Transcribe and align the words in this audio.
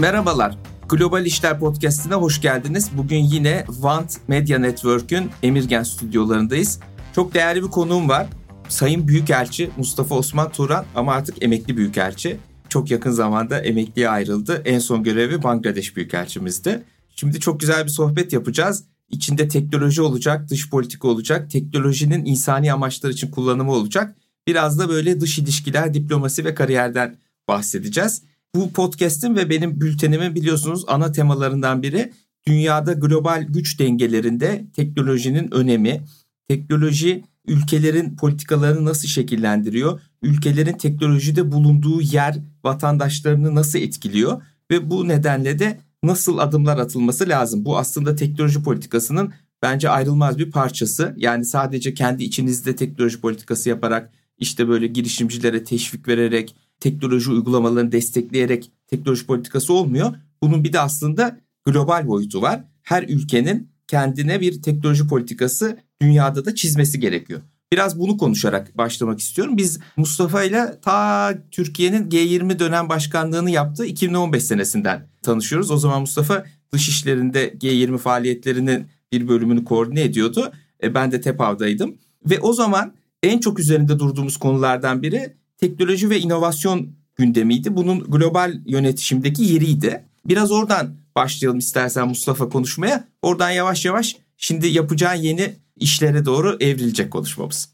Merhabalar. 0.00 0.58
Global 0.88 1.26
İşler 1.26 1.58
Podcast'ine 1.58 2.14
hoş 2.14 2.40
geldiniz. 2.40 2.90
Bugün 2.92 3.18
yine 3.18 3.64
Want 3.66 4.16
Media 4.28 4.58
Network'ün 4.58 5.30
Emirgen 5.42 5.82
stüdyolarındayız. 5.82 6.80
Çok 7.14 7.34
değerli 7.34 7.62
bir 7.62 7.68
konuğum 7.68 8.08
var. 8.08 8.26
Sayın 8.68 9.08
Büyükelçi 9.08 9.70
Mustafa 9.76 10.14
Osman 10.14 10.52
Turan 10.52 10.84
ama 10.94 11.12
artık 11.12 11.42
emekli 11.42 11.76
Büyükelçi. 11.76 12.36
Çok 12.68 12.90
yakın 12.90 13.10
zamanda 13.10 13.60
emekliye 13.60 14.08
ayrıldı. 14.08 14.62
En 14.64 14.78
son 14.78 15.02
görevi 15.02 15.42
Bangladeş 15.42 15.96
Büyükelçimizdi. 15.96 16.82
Şimdi 17.16 17.40
çok 17.40 17.60
güzel 17.60 17.84
bir 17.84 17.90
sohbet 17.90 18.32
yapacağız. 18.32 18.84
İçinde 19.10 19.48
teknoloji 19.48 20.02
olacak, 20.02 20.50
dış 20.50 20.70
politika 20.70 21.08
olacak, 21.08 21.50
teknolojinin 21.50 22.24
insani 22.24 22.72
amaçlar 22.72 23.10
için 23.10 23.30
kullanımı 23.30 23.72
olacak. 23.72 24.16
Biraz 24.46 24.78
da 24.78 24.88
böyle 24.88 25.20
dış 25.20 25.38
ilişkiler, 25.38 25.94
diplomasi 25.94 26.44
ve 26.44 26.54
kariyerden 26.54 27.18
bahsedeceğiz. 27.48 28.22
Bu 28.54 28.72
podcast'in 28.72 29.36
ve 29.36 29.50
benim 29.50 29.80
bültenimin 29.80 30.34
biliyorsunuz 30.34 30.84
ana 30.86 31.12
temalarından 31.12 31.82
biri 31.82 32.12
dünyada 32.46 32.92
global 32.92 33.46
güç 33.48 33.78
dengelerinde 33.78 34.66
teknolojinin 34.76 35.54
önemi, 35.54 36.04
teknoloji 36.48 37.24
ülkelerin 37.46 38.16
politikalarını 38.16 38.84
nasıl 38.84 39.08
şekillendiriyor, 39.08 40.00
ülkelerin 40.22 40.72
teknolojide 40.72 41.52
bulunduğu 41.52 42.00
yer 42.00 42.38
vatandaşlarını 42.64 43.54
nasıl 43.54 43.78
etkiliyor 43.78 44.42
ve 44.70 44.90
bu 44.90 45.08
nedenle 45.08 45.58
de 45.58 45.80
nasıl 46.02 46.38
adımlar 46.38 46.78
atılması 46.78 47.28
lazım. 47.28 47.64
Bu 47.64 47.78
aslında 47.78 48.14
teknoloji 48.14 48.62
politikasının 48.62 49.32
bence 49.62 49.90
ayrılmaz 49.90 50.38
bir 50.38 50.50
parçası. 50.50 51.14
Yani 51.16 51.44
sadece 51.44 51.94
kendi 51.94 52.24
içinizde 52.24 52.76
teknoloji 52.76 53.20
politikası 53.20 53.68
yaparak 53.68 54.12
işte 54.38 54.68
böyle 54.68 54.86
girişimcilere 54.86 55.64
teşvik 55.64 56.08
vererek 56.08 56.54
teknoloji 56.80 57.30
uygulamalarını 57.30 57.92
destekleyerek 57.92 58.70
teknoloji 58.86 59.26
politikası 59.26 59.72
olmuyor. 59.72 60.14
Bunun 60.42 60.64
bir 60.64 60.72
de 60.72 60.80
aslında 60.80 61.38
global 61.66 62.06
boyutu 62.06 62.42
var. 62.42 62.64
Her 62.82 63.02
ülkenin 63.02 63.68
kendine 63.88 64.40
bir 64.40 64.62
teknoloji 64.62 65.06
politikası 65.06 65.78
dünyada 66.02 66.44
da 66.44 66.54
çizmesi 66.54 67.00
gerekiyor. 67.00 67.40
Biraz 67.72 68.00
bunu 68.00 68.16
konuşarak 68.16 68.78
başlamak 68.78 69.20
istiyorum. 69.20 69.56
Biz 69.56 69.80
Mustafa 69.96 70.42
ile 70.42 70.78
ta 70.82 71.34
Türkiye'nin 71.50 72.10
G20 72.10 72.58
dönem 72.58 72.88
başkanlığını 72.88 73.50
yaptığı 73.50 73.86
2015 73.86 74.44
senesinden 74.44 75.06
tanışıyoruz. 75.22 75.70
O 75.70 75.76
zaman 75.76 76.00
Mustafa 76.00 76.44
dış 76.72 76.88
işlerinde 76.88 77.48
G20 77.48 77.98
faaliyetlerinin 77.98 78.86
bir 79.12 79.28
bölümünü 79.28 79.64
koordine 79.64 80.02
ediyordu. 80.02 80.52
E, 80.82 80.94
ben 80.94 81.12
de 81.12 81.20
TEPAV'daydım. 81.20 81.98
Ve 82.30 82.40
o 82.40 82.52
zaman 82.52 82.94
en 83.22 83.38
çok 83.38 83.58
üzerinde 83.58 83.98
durduğumuz 83.98 84.36
konulardan 84.36 85.02
biri 85.02 85.36
teknoloji 85.58 86.10
ve 86.10 86.20
inovasyon 86.20 86.88
gündemiydi. 87.16 87.76
Bunun 87.76 88.04
global 88.04 88.60
yönetişimdeki 88.66 89.44
yeriydi. 89.44 90.04
Biraz 90.26 90.50
oradan 90.50 90.94
başlayalım 91.14 91.58
istersen 91.58 92.08
Mustafa 92.08 92.48
konuşmaya. 92.48 93.04
Oradan 93.22 93.50
yavaş 93.50 93.84
yavaş 93.84 94.16
şimdi 94.36 94.66
yapacağın 94.66 95.16
yeni 95.22 95.52
işlere 95.76 96.24
doğru 96.24 96.56
evrilecek 96.60 97.10
konuşmamız. 97.10 97.68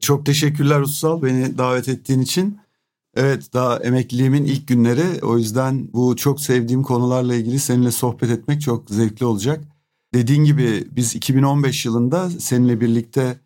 Çok 0.00 0.26
teşekkürler 0.26 0.80
Ussal 0.80 1.22
beni 1.22 1.58
davet 1.58 1.88
ettiğin 1.88 2.20
için. 2.20 2.58
Evet 3.16 3.52
daha 3.52 3.76
emekliliğimin 3.78 4.44
ilk 4.44 4.68
günleri 4.68 5.24
o 5.24 5.38
yüzden 5.38 5.88
bu 5.92 6.16
çok 6.16 6.40
sevdiğim 6.40 6.82
konularla 6.82 7.34
ilgili 7.34 7.58
seninle 7.58 7.90
sohbet 7.90 8.30
etmek 8.30 8.60
çok 8.60 8.90
zevkli 8.90 9.26
olacak. 9.26 9.64
Dediğin 10.14 10.44
gibi 10.44 10.88
biz 10.96 11.14
2015 11.14 11.86
yılında 11.86 12.30
seninle 12.30 12.80
birlikte 12.80 13.36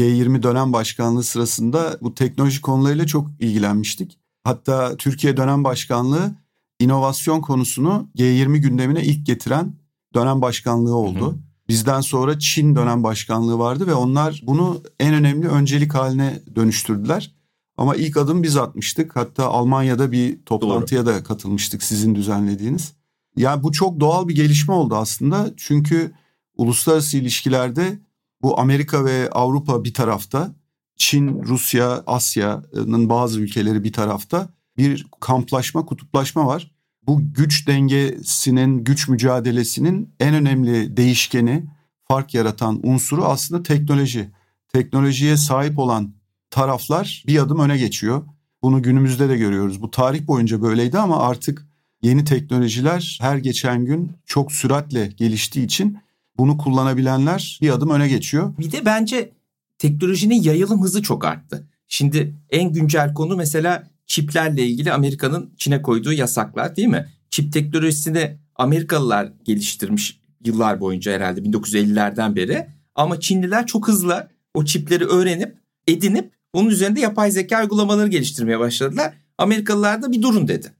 G20 0.00 0.42
dönem 0.42 0.72
başkanlığı 0.72 1.22
sırasında 1.22 1.98
bu 2.00 2.14
teknoloji 2.14 2.60
konularıyla 2.60 3.06
çok 3.06 3.28
ilgilenmiştik. 3.40 4.18
Hatta 4.44 4.96
Türkiye 4.96 5.36
dönem 5.36 5.64
başkanlığı 5.64 6.34
inovasyon 6.78 7.40
konusunu 7.40 8.08
G20 8.16 8.58
gündemine 8.58 9.02
ilk 9.02 9.26
getiren 9.26 9.72
dönem 10.14 10.42
başkanlığı 10.42 10.94
oldu. 10.94 11.26
Hı 11.26 11.30
hı. 11.30 11.38
Bizden 11.68 12.00
sonra 12.00 12.38
Çin 12.38 12.76
dönem 12.76 13.02
başkanlığı 13.02 13.58
vardı 13.58 13.86
ve 13.86 13.94
onlar 13.94 14.42
bunu 14.46 14.82
en 15.00 15.14
önemli 15.14 15.48
öncelik 15.48 15.94
haline 15.94 16.42
dönüştürdüler. 16.56 17.34
Ama 17.76 17.96
ilk 17.96 18.16
adım 18.16 18.42
biz 18.42 18.56
atmıştık. 18.56 19.16
Hatta 19.16 19.46
Almanya'da 19.46 20.12
bir 20.12 20.42
toplantıya 20.42 21.06
Doğru. 21.06 21.14
da 21.14 21.24
katılmıştık 21.24 21.82
sizin 21.82 22.14
düzenlediğiniz. 22.14 22.92
Yani 23.36 23.62
bu 23.62 23.72
çok 23.72 24.00
doğal 24.00 24.28
bir 24.28 24.34
gelişme 24.34 24.74
oldu 24.74 24.96
aslında. 24.96 25.50
Çünkü 25.56 26.12
uluslararası 26.56 27.16
ilişkilerde 27.16 27.98
bu 28.42 28.60
Amerika 28.60 29.04
ve 29.04 29.30
Avrupa 29.30 29.84
bir 29.84 29.94
tarafta, 29.94 30.54
Çin, 30.96 31.42
Rusya, 31.42 32.02
Asya'nın 32.06 33.08
bazı 33.08 33.40
ülkeleri 33.40 33.84
bir 33.84 33.92
tarafta 33.92 34.48
bir 34.76 35.06
kamplaşma, 35.20 35.86
kutuplaşma 35.86 36.46
var. 36.46 36.70
Bu 37.06 37.34
güç 37.34 37.68
dengesinin, 37.68 38.84
güç 38.84 39.08
mücadelesinin 39.08 40.14
en 40.20 40.34
önemli 40.34 40.96
değişkeni, 40.96 41.64
fark 42.08 42.34
yaratan 42.34 42.80
unsuru 42.82 43.24
aslında 43.24 43.62
teknoloji. 43.62 44.30
Teknolojiye 44.72 45.36
sahip 45.36 45.78
olan 45.78 46.14
taraflar 46.50 47.24
bir 47.26 47.38
adım 47.38 47.58
öne 47.58 47.78
geçiyor. 47.78 48.22
Bunu 48.62 48.82
günümüzde 48.82 49.28
de 49.28 49.36
görüyoruz. 49.36 49.82
Bu 49.82 49.90
tarih 49.90 50.26
boyunca 50.26 50.62
böyleydi 50.62 50.98
ama 50.98 51.18
artık 51.18 51.66
yeni 52.02 52.24
teknolojiler 52.24 53.18
her 53.20 53.36
geçen 53.36 53.84
gün 53.84 54.12
çok 54.26 54.52
süratle 54.52 55.06
geliştiği 55.06 55.64
için 55.64 55.98
bunu 56.40 56.58
kullanabilenler 56.58 57.58
bir 57.62 57.70
adım 57.70 57.90
öne 57.90 58.08
geçiyor. 58.08 58.54
Bir 58.58 58.72
de 58.72 58.84
bence 58.84 59.32
teknolojinin 59.78 60.42
yayılım 60.42 60.82
hızı 60.82 61.02
çok 61.02 61.24
arttı. 61.24 61.66
Şimdi 61.88 62.34
en 62.50 62.72
güncel 62.72 63.14
konu 63.14 63.36
mesela 63.36 63.90
çiplerle 64.06 64.66
ilgili 64.66 64.92
Amerika'nın 64.92 65.50
Çin'e 65.56 65.82
koyduğu 65.82 66.12
yasaklar 66.12 66.76
değil 66.76 66.88
mi? 66.88 67.08
Çip 67.30 67.52
teknolojisini 67.52 68.36
Amerikalılar 68.56 69.32
geliştirmiş 69.44 70.20
yıllar 70.44 70.80
boyunca 70.80 71.12
herhalde 71.12 71.40
1950'lerden 71.40 72.36
beri. 72.36 72.66
Ama 72.94 73.20
Çinliler 73.20 73.66
çok 73.66 73.88
hızlı 73.88 74.28
o 74.54 74.64
çipleri 74.64 75.04
öğrenip 75.04 75.56
edinip 75.86 76.32
onun 76.52 76.70
üzerinde 76.70 77.00
yapay 77.00 77.30
zeka 77.30 77.62
uygulamaları 77.62 78.08
geliştirmeye 78.08 78.58
başladılar. 78.58 79.14
Amerikalılar 79.38 80.02
da 80.02 80.12
bir 80.12 80.22
durun 80.22 80.48
dedi. 80.48 80.72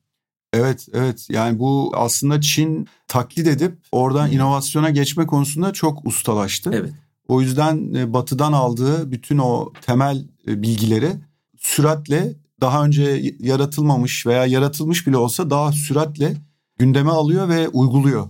Evet 0.52 0.86
evet 0.92 1.26
yani 1.30 1.58
bu 1.58 1.92
aslında 1.94 2.40
Çin 2.40 2.88
taklit 3.08 3.46
edip 3.46 3.78
oradan 3.92 4.32
inovasyona 4.32 4.90
geçme 4.90 5.26
konusunda 5.26 5.72
çok 5.72 6.06
ustalaştı. 6.06 6.70
Evet. 6.74 6.92
O 7.28 7.40
yüzden 7.40 7.94
e, 7.94 8.12
batıdan 8.12 8.52
aldığı 8.52 9.10
bütün 9.12 9.38
o 9.38 9.72
temel 9.86 10.24
e, 10.48 10.62
bilgileri 10.62 11.12
süratle 11.58 12.34
daha 12.60 12.84
önce 12.84 13.34
yaratılmamış 13.38 14.26
veya 14.26 14.46
yaratılmış 14.46 15.06
bile 15.06 15.16
olsa 15.16 15.50
daha 15.50 15.72
süratle 15.72 16.36
gündeme 16.78 17.10
alıyor 17.10 17.48
ve 17.48 17.68
uyguluyor. 17.68 18.28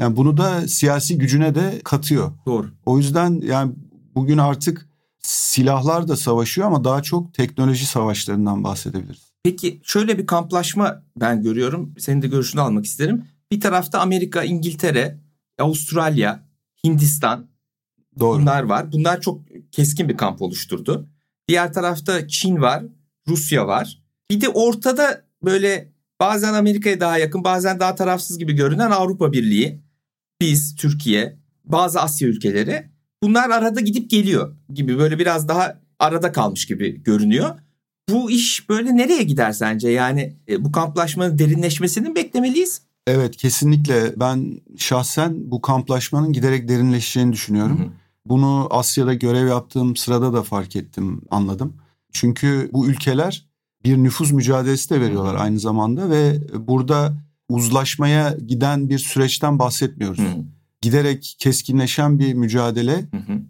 Yani 0.00 0.16
bunu 0.16 0.36
da 0.36 0.68
siyasi 0.68 1.18
gücüne 1.18 1.54
de 1.54 1.80
katıyor. 1.84 2.32
Doğru. 2.46 2.70
O 2.86 2.98
yüzden 2.98 3.40
yani 3.44 3.72
bugün 4.14 4.38
artık 4.38 4.88
silahlar 5.22 6.08
da 6.08 6.16
savaşıyor 6.16 6.66
ama 6.66 6.84
daha 6.84 7.02
çok 7.02 7.34
teknoloji 7.34 7.86
savaşlarından 7.86 8.64
bahsedebiliriz. 8.64 9.31
Peki 9.44 9.80
şöyle 9.84 10.18
bir 10.18 10.26
kamplaşma 10.26 11.02
ben 11.16 11.42
görüyorum. 11.42 11.94
Senin 11.98 12.22
de 12.22 12.28
görüşünü 12.28 12.60
almak 12.60 12.84
isterim. 12.84 13.24
Bir 13.52 13.60
tarafta 13.60 14.00
Amerika, 14.00 14.44
İngiltere, 14.44 15.18
Avustralya, 15.58 16.42
Hindistan 16.84 17.46
Doğru. 18.20 18.40
bunlar 18.40 18.62
var. 18.62 18.92
Bunlar 18.92 19.20
çok 19.20 19.40
keskin 19.72 20.08
bir 20.08 20.16
kamp 20.16 20.42
oluşturdu. 20.42 21.08
Diğer 21.48 21.72
tarafta 21.72 22.28
Çin 22.28 22.60
var, 22.60 22.84
Rusya 23.28 23.66
var. 23.66 24.02
Bir 24.30 24.40
de 24.40 24.48
ortada 24.48 25.24
böyle 25.44 25.92
bazen 26.20 26.54
Amerika'ya 26.54 27.00
daha 27.00 27.18
yakın, 27.18 27.44
bazen 27.44 27.80
daha 27.80 27.94
tarafsız 27.94 28.38
gibi 28.38 28.52
görünen 28.52 28.90
Avrupa 28.90 29.32
Birliği, 29.32 29.80
biz, 30.40 30.76
Türkiye, 30.76 31.36
bazı 31.64 32.00
Asya 32.00 32.28
ülkeleri 32.28 32.90
bunlar 33.22 33.50
arada 33.50 33.80
gidip 33.80 34.10
geliyor 34.10 34.56
gibi 34.74 34.98
böyle 34.98 35.18
biraz 35.18 35.48
daha 35.48 35.80
arada 35.98 36.32
kalmış 36.32 36.66
gibi 36.66 37.02
görünüyor 37.02 37.58
bu 38.08 38.30
iş 38.30 38.68
böyle 38.68 38.96
nereye 38.96 39.22
gider 39.22 39.52
sence? 39.52 39.88
Yani 39.88 40.36
e, 40.48 40.64
bu 40.64 40.72
kamplaşmanın 40.72 41.38
derinleşmesini 41.38 42.14
beklemeliyiz? 42.14 42.82
Evet 43.06 43.36
kesinlikle 43.36 44.12
ben 44.16 44.60
şahsen 44.78 45.50
bu 45.50 45.60
kamplaşmanın 45.60 46.32
giderek 46.32 46.68
derinleşeceğini 46.68 47.32
düşünüyorum. 47.32 47.78
Hı 47.78 47.82
hı. 47.82 47.88
Bunu 48.26 48.68
Asya'da 48.70 49.14
görev 49.14 49.46
yaptığım 49.46 49.96
sırada 49.96 50.32
da 50.32 50.42
fark 50.42 50.76
ettim, 50.76 51.20
anladım. 51.30 51.76
Çünkü 52.12 52.70
bu 52.72 52.86
ülkeler 52.86 53.46
bir 53.84 53.96
nüfuz 53.96 54.32
mücadelesi 54.32 54.90
de 54.90 55.00
veriyorlar 55.00 55.34
aynı 55.34 55.58
zamanda 55.58 56.10
ve 56.10 56.38
burada 56.66 57.16
uzlaşmaya 57.48 58.36
giden 58.46 58.88
bir 58.88 58.98
süreçten 58.98 59.58
bahsetmiyoruz. 59.58 60.18
Hı. 60.18 60.44
Giderek 60.82 61.36
keskinleşen 61.38 62.18
bir 62.18 62.34
mücadele. 62.34 63.04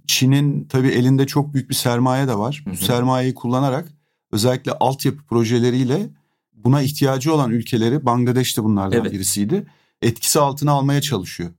Çin'in 0.06 0.64
tabii 0.64 0.88
elinde 0.88 1.26
çok 1.26 1.54
büyük 1.54 1.70
bir 1.70 1.74
sermaye 1.74 2.28
de 2.28 2.38
var. 2.38 2.62
Hı 2.64 2.70
hı. 2.70 2.74
Bu 2.74 2.76
sermayeyi 2.76 3.34
kullanarak 3.34 3.88
özellikle 4.32 4.72
altyapı 4.72 5.22
projeleriyle 5.22 6.08
buna 6.52 6.82
ihtiyacı 6.82 7.34
olan 7.34 7.50
ülkeleri 7.50 8.06
Bangladeş 8.06 8.56
de 8.56 8.64
bunlardan 8.64 9.00
evet. 9.00 9.12
birisiydi. 9.12 9.66
Etkisi 10.02 10.40
altına 10.40 10.72
almaya 10.72 11.00
çalışıyor. 11.00 11.50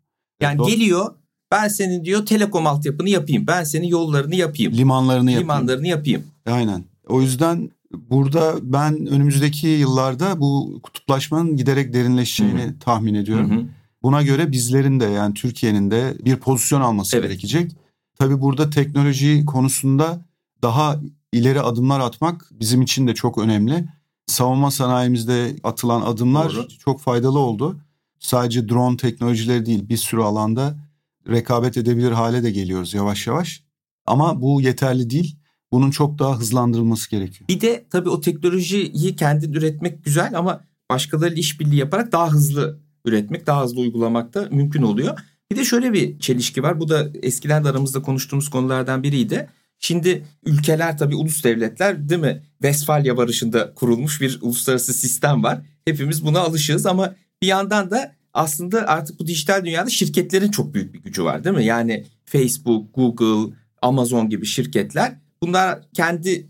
Yani 0.41 0.61
evet, 0.61 0.71
geliyor 0.71 1.15
ben 1.51 1.67
senin 1.67 2.05
diyor 2.05 2.25
telekom 2.25 2.67
altyapını 2.67 3.09
yapayım. 3.09 3.47
Ben 3.47 3.63
senin 3.63 3.87
yollarını 3.87 4.35
yapayım. 4.35 4.73
Limanlarını 4.73 5.31
yapayım. 5.31 5.49
Limanlarını 5.49 5.87
yapayım. 5.87 6.23
Aynen. 6.45 6.83
O 7.07 7.21
yüzden 7.21 7.69
Burada 8.09 8.55
ben 8.61 9.05
önümüzdeki 9.05 9.67
yıllarda 9.67 10.39
bu 10.39 10.79
kutuplaşmanın 10.83 11.57
giderek 11.57 11.93
derinleşeceğini 11.93 12.61
Hı-hı. 12.61 12.79
tahmin 12.79 13.13
ediyorum. 13.13 13.51
Hı-hı. 13.51 13.65
Buna 14.03 14.21
göre 14.23 14.51
bizlerin 14.51 14.99
de 14.99 15.05
yani 15.05 15.33
Türkiye'nin 15.33 15.91
de 15.91 16.17
bir 16.25 16.35
pozisyon 16.35 16.81
alması 16.81 17.17
evet. 17.17 17.29
gerekecek. 17.29 17.71
Tabii 18.19 18.41
burada 18.41 18.69
teknoloji 18.69 19.45
konusunda 19.45 20.21
daha 20.61 20.99
ileri 21.33 21.61
adımlar 21.61 21.99
atmak 21.99 22.49
bizim 22.51 22.81
için 22.81 23.07
de 23.07 23.13
çok 23.13 23.37
önemli. 23.37 23.85
Savunma 24.27 24.71
sanayimizde 24.71 25.55
atılan 25.63 26.01
adımlar 26.01 26.53
Doğru. 26.53 26.67
çok 26.67 27.01
faydalı 27.01 27.39
oldu. 27.39 27.79
Sadece 28.19 28.69
drone 28.69 28.97
teknolojileri 28.97 29.65
değil 29.65 29.89
bir 29.89 29.97
sürü 29.97 30.21
alanda 30.21 30.75
rekabet 31.29 31.77
edebilir 31.77 32.11
hale 32.11 32.43
de 32.43 32.51
geliyoruz 32.51 32.93
yavaş 32.93 33.27
yavaş. 33.27 33.63
Ama 34.05 34.41
bu 34.41 34.61
yeterli 34.61 35.09
değil. 35.09 35.35
Bunun 35.71 35.91
çok 35.91 36.19
daha 36.19 36.39
hızlandırılması 36.39 37.09
gerekiyor. 37.09 37.47
Bir 37.49 37.61
de 37.61 37.85
tabii 37.89 38.09
o 38.09 38.21
teknolojiyi 38.21 39.15
kendin 39.15 39.53
üretmek 39.53 40.05
güzel 40.05 40.37
ama 40.37 40.61
başkalarıyla 40.89 41.39
işbirliği 41.39 41.75
yaparak 41.75 42.11
daha 42.11 42.31
hızlı 42.31 42.79
üretmek, 43.05 43.47
daha 43.47 43.63
hızlı 43.63 43.81
uygulamak 43.81 44.33
da 44.33 44.47
mümkün 44.51 44.81
oluyor. 44.81 45.19
Bir 45.51 45.57
de 45.57 45.65
şöyle 45.65 45.93
bir 45.93 46.19
çelişki 46.19 46.63
var. 46.63 46.79
Bu 46.79 46.89
da 46.89 47.09
eskiden 47.23 47.63
de 47.63 47.69
aramızda 47.69 48.01
konuştuğumuz 48.01 48.49
konulardan 48.49 49.03
biriydi. 49.03 49.49
Şimdi 49.83 50.25
ülkeler 50.45 50.97
tabii 50.97 51.15
ulus 51.15 51.43
devletler 51.43 52.09
değil 52.09 52.21
mi? 52.21 52.43
Westfalia 52.61 53.17
Barışı'nda 53.17 53.73
kurulmuş 53.73 54.21
bir 54.21 54.39
uluslararası 54.41 54.93
sistem 54.93 55.43
var. 55.43 55.61
Hepimiz 55.85 56.25
buna 56.25 56.39
alışığız 56.39 56.85
ama 56.85 57.15
bir 57.41 57.47
yandan 57.47 57.91
da 57.91 58.15
aslında 58.33 58.87
artık 58.87 59.19
bu 59.19 59.27
dijital 59.27 59.65
dünyada 59.65 59.89
şirketlerin 59.89 60.51
çok 60.51 60.73
büyük 60.73 60.93
bir 60.93 60.99
gücü 60.99 61.23
var 61.23 61.43
değil 61.43 61.55
mi? 61.55 61.65
Yani 61.65 62.05
Facebook, 62.25 62.95
Google, 62.95 63.53
Amazon 63.81 64.29
gibi 64.29 64.45
şirketler 64.45 65.15
bunlar 65.41 65.79
kendi 65.93 66.47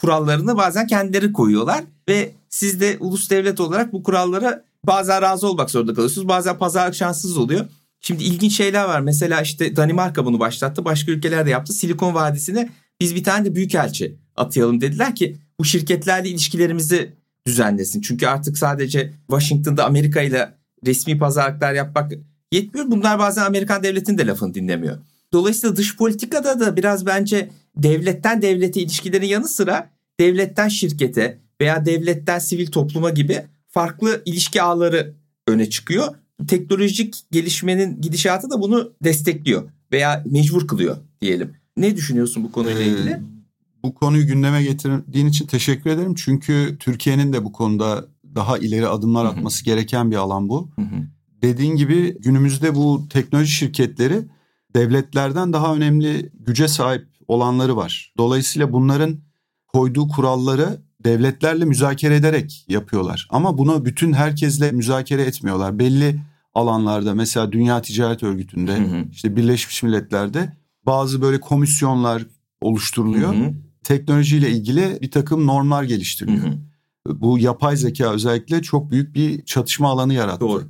kurallarını 0.00 0.56
bazen 0.56 0.86
kendileri 0.86 1.32
koyuyorlar 1.32 1.84
ve 2.08 2.32
siz 2.48 2.80
de 2.80 2.96
ulus 3.00 3.30
devlet 3.30 3.60
olarak 3.60 3.92
bu 3.92 4.02
kurallara 4.02 4.64
bazen 4.84 5.22
razı 5.22 5.48
olmak 5.48 5.70
zorunda 5.70 5.94
kalıyorsunuz. 5.94 6.28
Bazen 6.28 6.58
pazarlık 6.58 6.94
şanssız 6.94 7.36
oluyor. 7.36 7.66
Şimdi 8.00 8.24
ilginç 8.24 8.56
şeyler 8.56 8.84
var. 8.84 9.00
Mesela 9.00 9.40
işte 9.40 9.76
Danimarka 9.76 10.24
bunu 10.24 10.40
başlattı. 10.40 10.84
Başka 10.84 11.12
ülkeler 11.12 11.46
de 11.46 11.50
yaptı. 11.50 11.72
Silikon 11.72 12.14
Vadisi'ne 12.14 12.68
biz 13.00 13.14
bir 13.14 13.24
tane 13.24 13.44
de 13.44 13.54
büyükelçi 13.54 14.16
atayalım 14.36 14.80
dediler 14.80 15.14
ki 15.14 15.36
bu 15.60 15.64
şirketlerle 15.64 16.28
ilişkilerimizi 16.28 17.12
düzenlesin. 17.46 18.00
Çünkü 18.00 18.26
artık 18.26 18.58
sadece 18.58 19.12
Washington'da 19.30 19.84
Amerika 19.84 20.22
ile 20.22 20.54
resmi 20.86 21.18
pazarlıklar 21.18 21.72
yapmak 21.74 22.12
yetmiyor. 22.52 22.90
Bunlar 22.90 23.18
bazen 23.18 23.42
Amerikan 23.42 23.82
devletinin 23.82 24.18
de 24.18 24.26
lafını 24.26 24.54
dinlemiyor. 24.54 24.98
Dolayısıyla 25.32 25.76
dış 25.76 25.96
politikada 25.96 26.60
da 26.60 26.76
biraz 26.76 27.06
bence 27.06 27.50
devletten 27.76 28.42
devlete 28.42 28.80
ilişkilerin 28.80 29.26
yanı 29.26 29.48
sıra 29.48 29.90
devletten 30.20 30.68
şirkete 30.68 31.38
veya 31.60 31.86
devletten 31.86 32.38
sivil 32.38 32.66
topluma 32.66 33.10
gibi 33.10 33.42
farklı 33.68 34.22
ilişki 34.24 34.62
ağları 34.62 35.14
öne 35.48 35.70
çıkıyor. 35.70 36.14
Teknolojik 36.48 37.14
gelişmenin 37.30 38.00
gidişatı 38.00 38.50
da 38.50 38.60
bunu 38.60 38.92
destekliyor 39.04 39.70
veya 39.92 40.24
mecbur 40.30 40.66
kılıyor 40.66 40.96
diyelim. 41.20 41.56
Ne 41.76 41.96
düşünüyorsun 41.96 42.44
bu 42.44 42.52
konuyla 42.52 42.82
ee, 42.82 42.86
ilgili? 42.86 43.20
Bu 43.82 43.94
konuyu 43.94 44.26
gündeme 44.26 44.62
getirdiğin 44.62 45.26
için 45.26 45.46
teşekkür 45.46 45.90
ederim. 45.90 46.14
Çünkü 46.14 46.76
Türkiye'nin 46.80 47.32
de 47.32 47.44
bu 47.44 47.52
konuda 47.52 48.08
daha 48.34 48.58
ileri 48.58 48.88
adımlar 48.88 49.24
atması 49.24 49.58
Hı-hı. 49.58 49.64
gereken 49.64 50.10
bir 50.10 50.16
alan 50.16 50.48
bu. 50.48 50.70
Hı-hı. 50.76 51.06
Dediğin 51.42 51.76
gibi 51.76 52.18
günümüzde 52.20 52.74
bu 52.74 53.06
teknoloji 53.10 53.52
şirketleri 53.52 54.22
devletlerden 54.74 55.52
daha 55.52 55.74
önemli 55.74 56.30
güce 56.34 56.68
sahip 56.68 57.06
olanları 57.28 57.76
var. 57.76 58.12
Dolayısıyla 58.18 58.72
bunların 58.72 59.18
koyduğu 59.68 60.08
kuralları 60.08 60.80
devletlerle 61.06 61.64
müzakere 61.64 62.16
ederek 62.16 62.64
yapıyorlar. 62.68 63.28
Ama 63.30 63.58
bunu 63.58 63.84
bütün 63.84 64.12
herkesle 64.12 64.72
müzakere 64.72 65.22
etmiyorlar. 65.22 65.78
Belli 65.78 66.20
alanlarda 66.54 67.14
mesela 67.14 67.52
Dünya 67.52 67.82
Ticaret 67.82 68.22
Örgütü'nde 68.22 68.76
hı 68.76 68.82
hı. 68.82 69.04
işte 69.12 69.36
Birleşmiş 69.36 69.82
Milletler'de 69.82 70.52
bazı 70.86 71.22
böyle 71.22 71.40
komisyonlar 71.40 72.26
oluşturuluyor. 72.60 73.34
Hı 73.34 73.38
hı. 73.38 73.54
Teknolojiyle 73.84 74.50
ilgili 74.50 74.98
bir 75.02 75.10
takım 75.10 75.46
normlar 75.46 75.82
geliştiriliyor. 75.82 76.44
Hı 76.44 76.50
hı. 77.08 77.20
Bu 77.20 77.38
yapay 77.38 77.76
zeka 77.76 78.12
özellikle 78.12 78.62
çok 78.62 78.90
büyük 78.90 79.14
bir 79.14 79.44
çatışma 79.44 79.88
alanı 79.90 80.14
yarattı. 80.14 80.40
Doğru. 80.40 80.64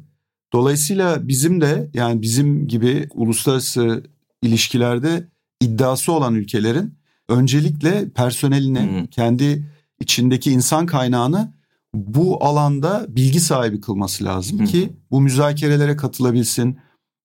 Dolayısıyla 0.53 1.29
bizim 1.29 1.61
de 1.61 1.91
yani 1.95 2.23
bizim 2.23 2.69
gibi 2.69 3.09
uluslararası 3.15 4.03
ilişkilerde 4.43 5.29
iddiası 5.61 6.13
olan 6.13 6.35
ülkelerin 6.35 6.95
öncelikle 7.29 8.09
personeline, 8.09 8.93
hı 8.93 9.01
hı. 9.01 9.07
kendi 9.07 9.76
içindeki 10.01 10.51
insan 10.51 10.87
kaynağını 10.87 11.53
bu 11.95 12.45
alanda 12.45 13.07
bilgi 13.09 13.41
sahibi 13.41 13.81
kılması 13.81 14.25
lazım 14.25 14.59
hı 14.59 14.63
hı. 14.63 14.67
ki 14.67 14.93
bu 15.11 15.21
müzakerelere 15.21 15.97
katılabilsin, 15.97 16.79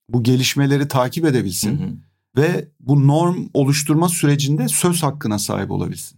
bu 0.09 0.23
gelişmeleri 0.23 0.87
takip 0.87 1.25
edebilsin 1.25 1.79
hı 1.79 1.83
hı. 1.83 1.89
ve 2.37 2.67
bu 2.79 3.07
norm 3.07 3.37
oluşturma 3.53 4.09
sürecinde 4.09 4.67
söz 4.67 5.03
hakkına 5.03 5.39
sahip 5.39 5.71
olabilsin. 5.71 6.17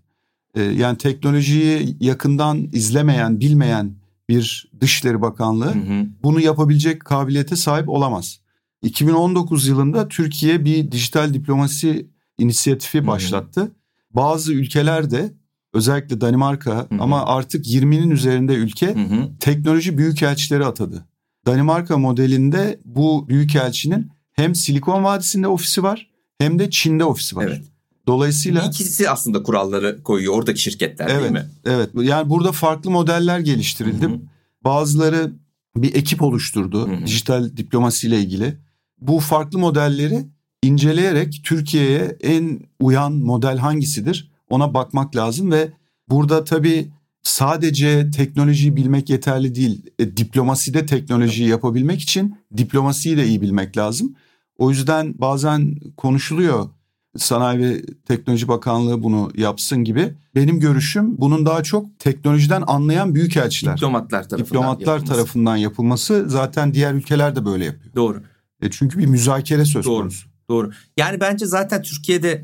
Ee, 0.55 0.61
yani 0.61 0.97
teknolojiyi 0.97 1.97
yakından 1.99 2.69
izlemeyen, 2.73 3.39
bilmeyen 3.39 3.95
bir 4.29 4.71
Dışişleri 4.81 5.21
Bakanlığı 5.21 5.73
hı 5.75 5.79
hı. 5.79 6.07
bunu 6.23 6.39
yapabilecek 6.39 7.05
kabiliyete 7.05 7.55
sahip 7.55 7.89
olamaz. 7.89 8.39
2019 8.81 9.67
yılında 9.67 10.07
Türkiye 10.07 10.65
bir 10.65 10.91
dijital 10.91 11.33
diplomasi 11.33 12.07
inisiyatifi 12.37 13.07
başlattı. 13.07 13.61
Hı 13.61 13.65
hı. 13.65 13.71
Bazı 14.11 14.53
ülkelerde 14.53 15.33
özellikle 15.73 16.21
Danimarka 16.21 16.71
hı 16.71 16.75
hı. 16.75 16.85
ama 16.99 17.25
artık 17.25 17.67
20'nin 17.67 18.09
üzerinde 18.09 18.53
ülke 18.53 18.95
hı 18.95 18.99
hı. 18.99 19.29
teknoloji 19.39 19.97
büyükelçileri 19.97 20.65
atadı. 20.65 21.05
Danimarka 21.45 21.97
modelinde 21.97 22.79
bu 22.85 23.29
büyükelçinin 23.29 24.11
hem 24.33 24.55
Silikon 24.55 25.03
Vadisi'nde 25.03 25.47
ofisi 25.47 25.83
var 25.83 26.09
hem 26.37 26.59
de 26.59 26.69
Çin'de 26.69 27.03
ofisi 27.03 27.35
var. 27.35 27.47
Evet. 27.47 27.61
Dolayısıyla 28.07 28.65
ikisi 28.65 29.09
aslında 29.09 29.43
kuralları 29.43 30.03
koyuyor 30.03 30.33
oradaki 30.33 30.61
şirketler 30.61 31.07
evet, 31.09 31.21
değil 31.21 31.31
mi? 31.31 31.45
Evet. 31.65 31.89
Yani 31.95 32.29
burada 32.29 32.51
farklı 32.51 32.91
modeller 32.91 33.39
geliştirildi. 33.39 34.05
Hı 34.05 34.09
hı. 34.09 34.19
Bazıları 34.63 35.31
bir 35.75 35.95
ekip 35.95 36.21
oluşturdu 36.21 36.87
hı 36.87 36.95
hı. 36.95 37.05
dijital 37.05 37.57
diplomasiyle 37.57 38.19
ilgili. 38.19 38.57
Bu 39.01 39.19
farklı 39.19 39.59
modelleri 39.59 40.25
inceleyerek 40.63 41.41
Türkiye'ye 41.43 42.17
en 42.21 42.59
uyan 42.79 43.13
model 43.13 43.57
hangisidir 43.57 44.32
ona 44.49 44.73
bakmak 44.73 45.15
lazım 45.15 45.51
ve 45.51 45.71
burada 46.09 46.43
tabii 46.43 46.91
sadece 47.23 48.11
teknolojiyi 48.11 48.75
bilmek 48.75 49.09
yeterli 49.09 49.55
değil. 49.55 49.85
E, 49.99 50.17
diplomaside 50.17 50.85
teknolojiyi 50.85 51.49
yapabilmek 51.49 52.01
için 52.01 52.35
diplomasiyi 52.57 53.17
de 53.17 53.27
iyi 53.27 53.41
bilmek 53.41 53.77
lazım. 53.77 54.15
O 54.57 54.69
yüzden 54.69 55.15
bazen 55.17 55.75
konuşuluyor 55.97 56.69
Sanayi 57.17 57.59
ve 57.59 57.81
Teknoloji 58.07 58.47
Bakanlığı 58.47 59.03
bunu 59.03 59.31
yapsın 59.37 59.83
gibi. 59.83 60.13
Benim 60.35 60.59
görüşüm 60.59 61.17
bunun 61.17 61.45
daha 61.45 61.63
çok 61.63 61.99
teknolojiden 61.99 62.63
anlayan 62.67 63.15
büyükelçiler. 63.15 63.77
Diplomatlar 63.77 64.29
tarafından 64.29 64.45
Diplomatlar 64.45 64.93
yapılması. 64.93 65.13
tarafından 65.13 65.55
yapılması 65.55 66.25
zaten 66.27 66.73
diğer 66.73 66.93
ülkeler 66.93 67.35
de 67.35 67.45
böyle 67.45 67.65
yapıyor. 67.65 67.95
Doğru. 67.95 68.23
E 68.61 68.71
çünkü 68.71 68.99
bir 68.99 69.05
müzakere 69.05 69.65
söz 69.65 69.85
Doğru. 69.85 70.01
konusu. 70.01 70.27
Doğru. 70.49 70.71
Yani 70.97 71.19
bence 71.19 71.45
zaten 71.45 71.81
Türkiye'de 71.81 72.43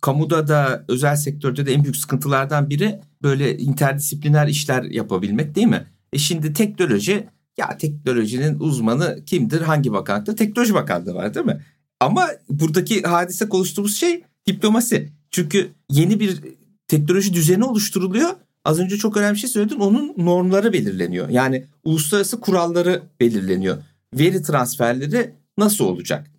kamuda 0.00 0.48
da 0.48 0.84
özel 0.88 1.16
sektörde 1.16 1.66
de 1.66 1.72
en 1.72 1.82
büyük 1.82 1.96
sıkıntılardan 1.96 2.70
biri 2.70 3.00
böyle 3.22 3.58
interdisipliner 3.58 4.46
işler 4.48 4.82
yapabilmek 4.82 5.54
değil 5.54 5.66
mi? 5.66 5.86
E 6.12 6.18
şimdi 6.18 6.52
teknoloji 6.52 7.28
ya 7.58 7.78
teknolojinin 7.78 8.60
uzmanı 8.60 9.24
kimdir? 9.26 9.60
Hangi 9.60 9.92
bakanlıkta? 9.92 10.34
Teknoloji 10.34 10.74
Bakanlığı 10.74 11.14
var 11.14 11.34
değil 11.34 11.46
mi? 11.46 11.60
Ama 12.00 12.28
buradaki 12.48 13.02
hadise 13.02 13.48
konuştuğumuz 13.48 13.96
şey 13.96 14.24
diplomasi. 14.46 15.12
Çünkü 15.30 15.70
yeni 15.90 16.20
bir 16.20 16.40
teknoloji 16.88 17.34
düzeni 17.34 17.64
oluşturuluyor. 17.64 18.30
Az 18.64 18.78
önce 18.78 18.96
çok 18.96 19.16
önemli 19.16 19.34
bir 19.34 19.38
şey 19.38 19.50
söyledin. 19.50 19.80
Onun 19.80 20.14
normları 20.16 20.72
belirleniyor. 20.72 21.28
Yani 21.28 21.66
uluslararası 21.84 22.40
kuralları 22.40 23.02
belirleniyor. 23.20 23.76
Veri 24.14 24.42
transferleri 24.42 25.34
nasıl 25.58 25.84
olacak? 25.84 26.30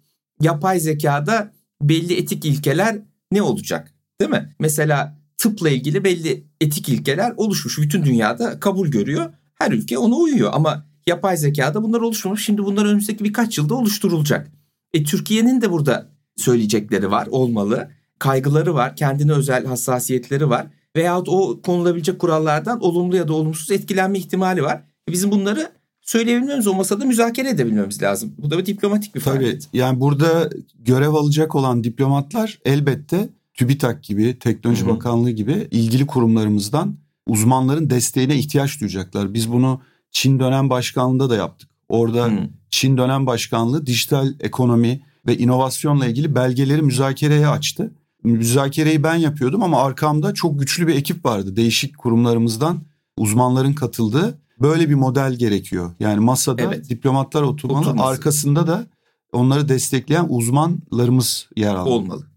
Yapay 0.41 0.79
zekada 0.79 1.51
belli 1.81 2.13
etik 2.17 2.45
ilkeler 2.45 2.99
ne 3.31 3.41
olacak? 3.41 3.93
Değil 4.21 4.31
mi? 4.31 4.55
Mesela 4.59 5.17
tıpla 5.37 5.69
ilgili 5.69 6.03
belli 6.03 6.47
etik 6.61 6.89
ilkeler 6.89 7.33
oluşmuş. 7.37 7.77
Bütün 7.77 8.05
dünyada 8.05 8.59
kabul 8.59 8.87
görüyor. 8.87 9.33
Her 9.55 9.71
ülke 9.71 9.97
ona 9.97 10.15
uyuyor 10.15 10.49
ama 10.53 10.85
yapay 11.07 11.37
zekada 11.37 11.83
bunlar 11.83 12.01
oluşmamış. 12.01 12.45
Şimdi 12.45 12.65
bunlar 12.65 12.85
önümüzdeki 12.85 13.23
birkaç 13.23 13.57
yılda 13.57 13.75
oluşturulacak. 13.75 14.51
E 14.93 15.03
Türkiye'nin 15.03 15.61
de 15.61 15.71
burada 15.71 16.09
söyleyecekleri 16.35 17.11
var, 17.11 17.27
olmalı. 17.31 17.91
Kaygıları 18.19 18.73
var, 18.73 18.95
kendine 18.95 19.31
özel 19.31 19.65
hassasiyetleri 19.65 20.49
var. 20.49 20.67
Veyahut 20.95 21.29
o 21.29 21.61
konulabilecek 21.61 22.19
kurallardan 22.19 22.83
olumlu 22.83 23.15
ya 23.15 23.27
da 23.27 23.33
olumsuz 23.33 23.71
etkilenme 23.71 24.17
ihtimali 24.17 24.63
var. 24.63 24.83
E 25.09 25.11
bizim 25.11 25.31
bunları 25.31 25.71
söyleyebilmemiz 26.07 26.67
o 26.67 26.73
masada 26.73 27.05
müzakere 27.05 27.49
edebilmemiz 27.49 28.01
lazım. 28.01 28.33
Bu 28.37 28.51
da 28.51 28.57
bir 28.57 28.65
diplomatik 28.65 29.15
bir 29.15 29.19
faaliyet. 29.19 29.63
Tabii 29.63 29.77
yani 29.77 29.99
burada 29.99 30.49
görev 30.79 31.13
alacak 31.13 31.55
olan 31.55 31.83
diplomatlar 31.83 32.59
elbette 32.65 33.29
TÜBİTAK 33.53 34.03
gibi, 34.03 34.39
Teknoloji 34.39 34.85
Hı-hı. 34.85 34.89
Bakanlığı 34.89 35.31
gibi 35.31 35.67
ilgili 35.71 36.07
kurumlarımızdan 36.07 36.95
uzmanların 37.27 37.89
desteğine 37.89 38.35
ihtiyaç 38.35 38.81
duyacaklar. 38.81 39.33
Biz 39.33 39.51
bunu 39.51 39.81
Çin 40.11 40.39
dönem 40.39 40.69
başkanlığında 40.69 41.29
da 41.29 41.35
yaptık. 41.35 41.69
Orada 41.89 42.27
hmm. 42.27 42.37
Çin 42.69 42.97
dönem 42.97 43.25
başkanlığı 43.25 43.85
dijital 43.85 44.33
ekonomi 44.39 45.01
ve 45.27 45.37
inovasyonla 45.37 46.05
ilgili 46.05 46.35
belgeleri 46.35 46.81
müzakereye 46.81 47.47
açtı. 47.47 47.91
Müzakereyi 48.23 49.03
ben 49.03 49.15
yapıyordum 49.15 49.63
ama 49.63 49.83
arkamda 49.83 50.33
çok 50.33 50.59
güçlü 50.59 50.87
bir 50.87 50.95
ekip 50.95 51.25
vardı. 51.25 51.55
Değişik 51.55 51.97
kurumlarımızdan 51.97 52.79
uzmanların 53.17 53.73
katıldığı 53.73 54.37
böyle 54.61 54.89
bir 54.89 54.95
model 54.95 55.33
gerekiyor. 55.33 55.91
Yani 55.99 56.19
masada 56.19 56.61
evet. 56.61 56.89
diplomatlar 56.89 57.41
oturmalı, 57.41 57.79
Oturması. 57.79 58.09
arkasında 58.09 58.67
da 58.67 58.87
onları 59.31 59.69
destekleyen 59.69 60.25
uzmanlarımız 60.29 61.49
yer 61.55 61.75
almalı. 61.75 61.89
Olmalı. 61.93 62.27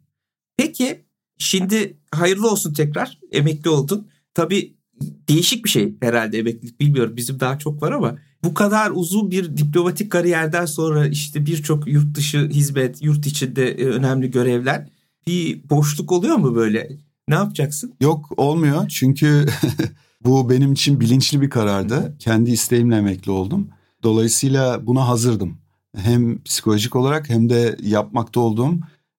Peki 0.57 1.05
şimdi 1.39 1.97
hayırlı 2.12 2.50
olsun 2.50 2.73
tekrar 2.73 3.19
emekli 3.33 3.71
oldun. 3.71 4.09
Tabii 4.35 4.77
değişik 5.29 5.65
bir 5.65 5.71
şey 5.71 5.95
herhalde 6.00 6.39
emeklilik 6.39 6.81
bilmiyorum 6.81 7.17
bizim 7.17 7.41
daha 7.41 7.59
çok 7.59 7.83
var 7.83 7.93
ama 7.93 8.17
bu 8.45 8.55
kadar 8.55 8.91
uzun 8.95 9.31
bir 9.31 9.57
diplomatik 9.57 10.12
kariyerden 10.12 10.67
sonra 10.67 11.07
işte 11.07 11.47
birçok 11.47 11.87
yurt 11.87 12.15
dışı 12.15 12.49
hizmet, 12.49 13.03
yurt 13.03 13.27
içinde 13.27 13.71
e, 13.71 13.85
önemli 13.85 14.31
görevler 14.31 14.89
bir 15.27 15.71
boşluk 15.71 16.12
oluyor 16.12 16.37
mu 16.37 16.55
böyle? 16.55 16.99
Ne 17.29 17.35
yapacaksın? 17.35 17.95
Yok 18.00 18.33
olmuyor 18.37 18.89
çünkü 18.89 19.47
bu 20.25 20.50
benim 20.50 20.73
için 20.73 21.00
bilinçli 21.00 21.41
bir 21.41 21.50
karardı. 21.50 22.17
Kendi 22.19 22.50
isteğimle 22.50 22.97
emekli 22.97 23.31
oldum. 23.31 23.69
Dolayısıyla 24.03 24.87
buna 24.87 25.09
hazırdım. 25.09 25.59
Hem 25.97 26.43
psikolojik 26.43 26.97
olarak 26.97 27.31
hem 27.31 27.50
de 27.50 27.77
yapmakta 27.83 28.41
olduğum 28.41 28.75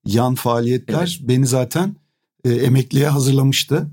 yan 0.06 0.36
faaliyetler 0.36 1.20
evet. 1.20 1.30
beni 1.30 1.48
zaten 1.48 1.96
e, 2.46 2.50
emekliye 2.50 3.08
hazırlamıştı. 3.08 3.88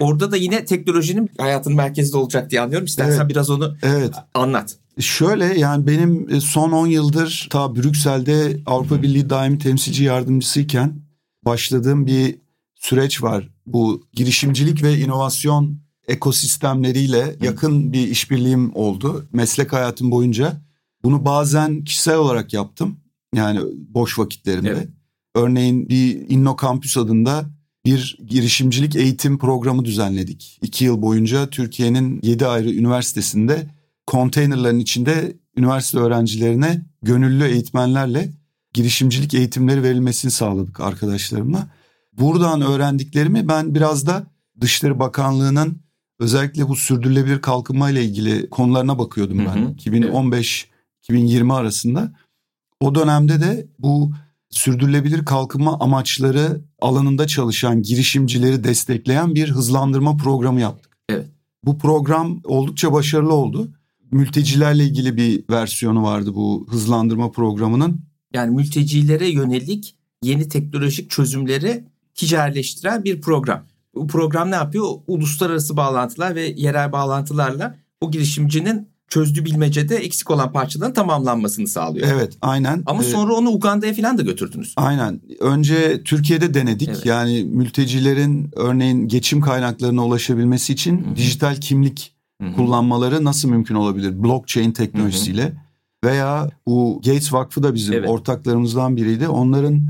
Orada 0.00 0.32
da 0.32 0.36
yine 0.36 0.64
teknolojinin 0.64 1.30
hayatın 1.38 1.74
merkezinde 1.74 2.16
olacak 2.16 2.50
diye 2.50 2.60
anlıyorum. 2.60 2.86
İstersen 2.86 3.20
evet. 3.20 3.30
biraz 3.30 3.50
onu 3.50 3.76
evet. 3.82 4.14
anlat. 4.34 4.76
Şöyle 4.98 5.44
yani 5.44 5.86
benim 5.86 6.34
e, 6.34 6.40
son 6.40 6.72
10 6.72 6.86
yıldır 6.86 7.46
ta 7.50 7.76
Brüksel'de 7.76 8.60
Avrupa 8.66 9.02
Birliği 9.02 9.30
daimi 9.30 9.58
temsilci 9.58 10.04
yardımcısıyken 10.04 11.02
başladığım 11.44 12.06
bir 12.06 12.38
süreç 12.74 13.22
var. 13.22 13.48
Bu 13.66 14.06
girişimcilik 14.12 14.82
ve 14.82 14.98
inovasyon 14.98 15.80
ekosistemleriyle 16.08 17.36
yakın 17.42 17.92
bir 17.92 18.08
işbirliğim 18.08 18.76
oldu 18.76 19.28
meslek 19.32 19.72
hayatım 19.72 20.10
boyunca. 20.10 20.62
Bunu 21.04 21.24
bazen 21.24 21.84
kişisel 21.84 22.16
olarak 22.16 22.52
yaptım. 22.52 22.96
Yani 23.34 23.60
boş 23.88 24.18
vakitlerimde. 24.18 24.70
Evet. 24.70 24.88
Örneğin 25.34 25.88
bir 25.88 26.28
Inno 26.28 26.56
Campus 26.62 26.96
adında 26.96 27.44
bir 27.84 28.18
girişimcilik 28.26 28.96
eğitim 28.96 29.38
programı 29.38 29.84
düzenledik. 29.84 30.58
İki 30.62 30.84
yıl 30.84 31.02
boyunca 31.02 31.50
Türkiye'nin 31.50 32.20
yedi 32.22 32.46
ayrı 32.46 32.70
üniversitesinde 32.70 33.66
konteynerların 34.06 34.78
içinde 34.78 35.36
üniversite 35.56 35.98
öğrencilerine 35.98 36.86
gönüllü 37.02 37.44
eğitmenlerle 37.44 38.30
girişimcilik 38.74 39.34
eğitimleri 39.34 39.82
verilmesini 39.82 40.30
sağladık 40.30 40.80
arkadaşlarımla. 40.80 41.68
Buradan 42.12 42.60
öğrendiklerimi 42.60 43.48
ben 43.48 43.74
biraz 43.74 44.06
da 44.06 44.26
Dışişleri 44.60 44.98
Bakanlığı'nın 44.98 45.82
özellikle 46.20 46.68
bu 46.68 46.76
sürdürülebilir 46.76 47.40
kalkınma 47.40 47.90
ile 47.90 48.04
ilgili 48.04 48.50
konularına 48.50 48.98
bakıyordum 48.98 49.38
ben. 49.38 49.74
2015-2020 49.74 51.54
arasında. 51.54 52.12
O 52.80 52.94
dönemde 52.94 53.40
de 53.40 53.66
bu 53.78 54.12
sürdürülebilir 54.50 55.24
kalkınma 55.24 55.78
amaçları 55.80 56.60
alanında 56.80 57.26
çalışan 57.26 57.82
girişimcileri 57.82 58.64
destekleyen 58.64 59.34
bir 59.34 59.50
hızlandırma 59.50 60.16
programı 60.16 60.60
yaptık. 60.60 60.98
Evet. 61.08 61.26
Bu 61.64 61.78
program 61.78 62.40
oldukça 62.44 62.92
başarılı 62.92 63.34
oldu. 63.34 63.72
Mültecilerle 64.10 64.84
ilgili 64.84 65.16
bir 65.16 65.44
versiyonu 65.50 66.02
vardı 66.02 66.34
bu 66.34 66.66
hızlandırma 66.70 67.30
programının. 67.30 68.00
Yani 68.34 68.56
mültecilere 68.56 69.28
yönelik 69.28 69.94
yeni 70.22 70.48
teknolojik 70.48 71.10
çözümleri 71.10 71.84
ticarileştiren 72.14 73.04
bir 73.04 73.20
program. 73.20 73.62
Bu 73.94 74.06
program 74.06 74.50
ne 74.50 74.54
yapıyor? 74.54 74.86
Uluslararası 75.06 75.76
bağlantılar 75.76 76.34
ve 76.34 76.54
yerel 76.56 76.92
bağlantılarla 76.92 77.76
o 78.00 78.10
girişimcinin 78.10 78.88
çözdüğü 79.08 79.44
bilmecede 79.44 79.96
eksik 79.96 80.30
olan 80.30 80.52
parçaların 80.52 80.92
tamamlanmasını 80.92 81.68
sağlıyor. 81.68 82.08
Evet 82.12 82.38
aynen. 82.42 82.82
Ama 82.86 83.02
sonra 83.02 83.34
onu 83.34 83.50
Uganda'ya 83.50 83.94
falan 83.94 84.18
da 84.18 84.22
götürdünüz. 84.22 84.74
Aynen. 84.76 85.20
Önce 85.40 86.02
Türkiye'de 86.04 86.54
denedik. 86.54 86.88
Evet. 86.88 87.06
Yani 87.06 87.44
mültecilerin 87.44 88.50
örneğin 88.56 89.08
geçim 89.08 89.40
kaynaklarına 89.40 90.04
ulaşabilmesi 90.04 90.72
için 90.72 91.04
Hı-hı. 91.04 91.16
dijital 91.16 91.56
kimlik 91.56 92.14
Hı-hı. 92.42 92.56
kullanmaları 92.56 93.24
nasıl 93.24 93.48
mümkün 93.48 93.74
olabilir? 93.74 94.22
Blockchain 94.22 94.72
teknolojisiyle. 94.72 95.44
Hı-hı. 95.44 95.54
Veya 96.04 96.50
bu 96.66 97.00
Gates 97.04 97.32
Vakfı 97.32 97.62
da 97.62 97.74
bizim 97.74 97.94
evet. 97.94 98.08
ortaklarımızdan 98.08 98.96
biriydi. 98.96 99.28
Onların 99.28 99.82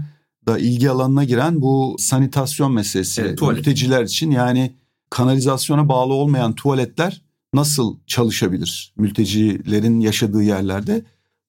da 0.50 0.58
ilgi 0.58 0.90
alanına 0.90 1.24
giren 1.24 1.62
bu 1.62 1.96
sanitasyon 1.98 2.72
meselesi. 2.72 3.20
Evet, 3.22 3.42
mülteciler 3.42 4.02
için 4.02 4.30
yani 4.30 4.76
kanalizasyona 5.10 5.88
bağlı 5.88 6.12
olmayan 6.12 6.54
tuvaletler 6.54 7.22
nasıl 7.54 7.96
çalışabilir 8.06 8.92
mültecilerin 8.96 10.00
yaşadığı 10.00 10.42
yerlerde? 10.42 11.04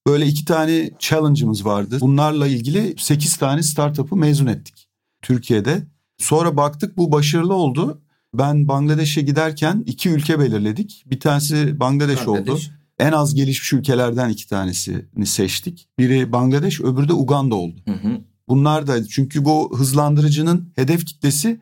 Böyle 0.08 0.26
iki 0.28 0.46
tane 0.46 0.92
challenge'ımız 1.00 1.66
vardı. 1.66 1.98
Bunlarla 2.02 2.48
ilgili 2.48 2.96
8 2.98 3.38
tane 3.38 3.64
startup'ı 3.64 4.16
mezun 4.16 4.46
ettik 4.46 4.88
Türkiye'de. 5.22 5.84
Sonra 6.18 6.58
baktık 6.58 6.98
bu 6.98 7.12
başarılı 7.12 7.54
oldu. 7.54 8.02
Ben 8.34 8.68
Bangladeş'e 8.68 9.22
giderken 9.22 9.84
iki 9.86 10.10
ülke 10.10 10.40
belirledik. 10.40 11.04
Bir 11.06 11.20
tanesi 11.20 11.80
Bangladeş, 11.80 12.28
Bangladeş. 12.28 12.50
oldu. 12.50 12.60
En 13.00 13.12
az 13.12 13.36
gelişmiş 13.36 13.74
ülkelerden 13.74 14.30
iki 14.30 14.48
tanesini 14.48 15.26
seçtik. 15.26 15.88
Biri 16.00 16.32
Bangladeş, 16.32 16.82
öbürü 16.82 17.08
de 17.08 17.14
Uganda 17.14 17.56
oldu. 17.56 17.76
Hı 17.86 17.94
hı. 17.94 18.22
Bunlar 18.52 18.88
da 18.88 19.08
çünkü 19.08 19.46
bu 19.46 19.78
hızlandırıcının 19.78 20.72
hedef 20.76 21.06
kitlesi 21.06 21.62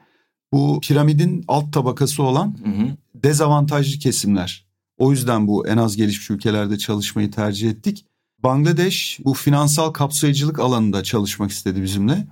bu 0.51 0.79
piramidin 0.81 1.43
alt 1.47 1.73
tabakası 1.73 2.23
olan 2.23 2.57
hı 2.63 2.69
hı. 2.69 2.97
dezavantajlı 3.15 3.99
kesimler. 3.99 4.65
O 4.97 5.11
yüzden 5.11 5.47
bu 5.47 5.67
en 5.67 5.77
az 5.77 5.95
gelişmiş 5.95 6.29
ülkelerde 6.29 6.77
çalışmayı 6.77 7.31
tercih 7.31 7.69
ettik. 7.69 8.05
Bangladeş 8.43 9.19
bu 9.25 9.33
finansal 9.33 9.91
kapsayıcılık 9.91 10.59
alanında 10.59 11.03
çalışmak 11.03 11.51
istedi 11.51 11.81
bizimle. 11.81 12.27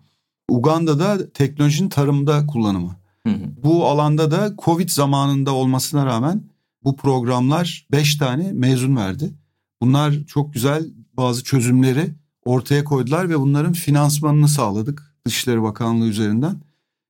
Uganda'da 0.50 1.30
teknolojinin 1.32 1.90
tarımda 1.90 2.46
kullanımı. 2.48 2.96
Hı 3.28 3.34
hı. 3.34 3.64
Bu 3.64 3.88
alanda 3.88 4.32
da 4.32 4.54
Covid 4.58 4.90
zamanında 4.90 5.52
olmasına 5.52 6.06
rağmen 6.06 6.44
bu 6.84 6.96
programlar 6.96 7.88
5 7.92 8.16
tane 8.16 8.52
mezun 8.52 8.96
verdi. 8.96 9.34
Bunlar 9.82 10.14
çok 10.28 10.54
güzel 10.54 10.86
bazı 11.14 11.44
çözümleri 11.44 12.14
ortaya 12.48 12.84
koydular 12.84 13.30
ve 13.30 13.40
bunların 13.40 13.74
finansmanını 13.74 14.48
sağladık 14.48 15.14
Dışişleri 15.26 15.62
Bakanlığı 15.62 16.08
üzerinden 16.08 16.56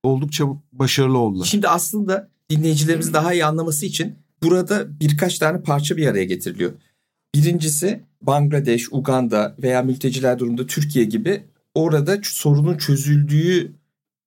oldukça 0.02 0.44
başarılı 0.72 1.18
oldular. 1.18 1.44
Şimdi 1.44 1.68
aslında 1.68 2.28
dinleyicilerimizin 2.50 3.12
daha 3.12 3.32
iyi 3.32 3.44
anlaması 3.44 3.86
için 3.86 4.14
burada 4.42 5.00
birkaç 5.00 5.38
tane 5.38 5.62
parça 5.62 5.96
bir 5.96 6.06
araya 6.06 6.24
getiriliyor. 6.24 6.72
Birincisi 7.34 8.00
Bangladeş, 8.22 8.92
Uganda 8.92 9.56
veya 9.62 9.82
mülteciler 9.82 10.38
durumunda 10.38 10.66
Türkiye 10.66 11.04
gibi 11.04 11.44
orada 11.74 12.18
sorunun 12.22 12.78
çözüldüğü 12.78 13.72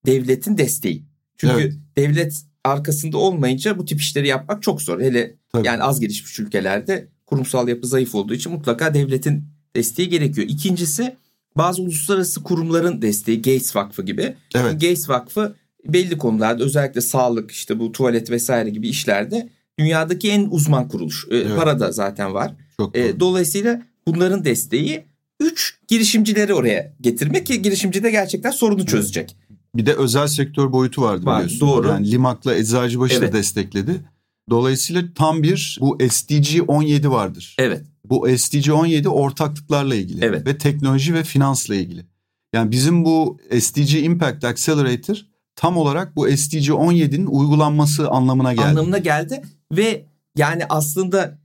devletin 0.05 0.57
desteği. 0.57 1.03
Çünkü 1.37 1.61
evet. 1.61 1.73
devlet 1.97 2.41
arkasında 2.63 3.17
olmayınca 3.17 3.77
bu 3.77 3.85
tip 3.85 4.01
işleri 4.01 4.27
yapmak 4.27 4.63
çok 4.63 4.81
zor. 4.81 5.01
Hele 5.01 5.35
Tabii. 5.53 5.67
yani 5.67 5.83
az 5.83 5.99
gelişmiş 5.99 6.39
ülkelerde 6.39 7.07
kurumsal 7.25 7.67
yapı 7.67 7.87
zayıf 7.87 8.15
olduğu 8.15 8.33
için 8.33 8.51
mutlaka 8.51 8.93
devletin 8.93 9.43
desteği 9.75 10.09
gerekiyor. 10.09 10.47
İkincisi 10.49 11.15
bazı 11.57 11.81
uluslararası 11.81 12.43
kurumların 12.43 13.01
desteği 13.01 13.41
Gates 13.41 13.75
Vakfı 13.75 14.03
gibi. 14.03 14.35
Evet. 14.55 14.73
Gates 14.73 15.09
Vakfı 15.09 15.55
belli 15.85 16.17
konularda 16.17 16.63
özellikle 16.63 17.01
sağlık 17.01 17.51
işte 17.51 17.79
bu 17.79 17.91
tuvalet 17.91 18.31
vesaire 18.31 18.69
gibi 18.69 18.89
işlerde 18.89 19.49
dünyadaki 19.79 20.29
en 20.29 20.47
uzman 20.51 20.87
kuruluş. 20.87 21.27
Ee, 21.31 21.37
evet. 21.37 21.57
Para 21.57 21.79
da 21.79 21.91
zaten 21.91 22.33
var. 22.33 22.51
Çok 22.77 22.97
e, 22.97 23.19
dolayısıyla 23.19 23.81
bunların 24.07 24.45
desteği 24.45 25.05
üç 25.39 25.79
girişimcileri 25.87 26.53
oraya 26.53 26.93
getirmek 27.01 27.45
ki 27.45 27.61
girişimci 27.61 28.03
de 28.03 28.11
gerçekten 28.11 28.51
sorunu 28.51 28.85
çözecek. 28.85 29.35
Bir 29.75 29.85
de 29.85 29.93
özel 29.93 30.27
sektör 30.27 30.71
boyutu 30.71 31.01
vardı 31.01 31.25
var, 31.25 31.43
biliyorsun. 31.43 31.67
Doğru. 31.67 31.87
Yani 31.87 32.11
Limak'la 32.11 32.55
Eczacıbaşı 32.55 33.15
evet. 33.17 33.33
da 33.33 33.37
destekledi. 33.37 34.01
Dolayısıyla 34.49 35.03
tam 35.15 35.43
bir 35.43 35.77
bu 35.81 35.97
SDG 36.09 36.63
17 36.67 37.11
vardır. 37.11 37.55
Evet. 37.59 37.85
Bu 38.11 38.37
SDG 38.37 38.69
17 38.69 39.09
ortaklıklarla 39.09 39.95
ilgili 39.95 40.25
evet. 40.25 40.47
ve 40.47 40.57
teknoloji 40.57 41.13
ve 41.13 41.23
finansla 41.23 41.75
ilgili. 41.75 42.05
Yani 42.53 42.71
bizim 42.71 43.05
bu 43.05 43.39
SDG 43.59 43.93
Impact 43.93 44.43
Accelerator 44.43 45.25
tam 45.55 45.77
olarak 45.77 46.15
bu 46.15 46.27
SDG 46.37 46.67
17'nin 46.69 47.25
uygulanması 47.25 48.09
anlamına 48.09 48.53
geldi. 48.53 48.65
Anlamına 48.65 48.97
geldi 48.97 49.41
ve 49.71 50.05
yani 50.37 50.63
aslında 50.69 51.37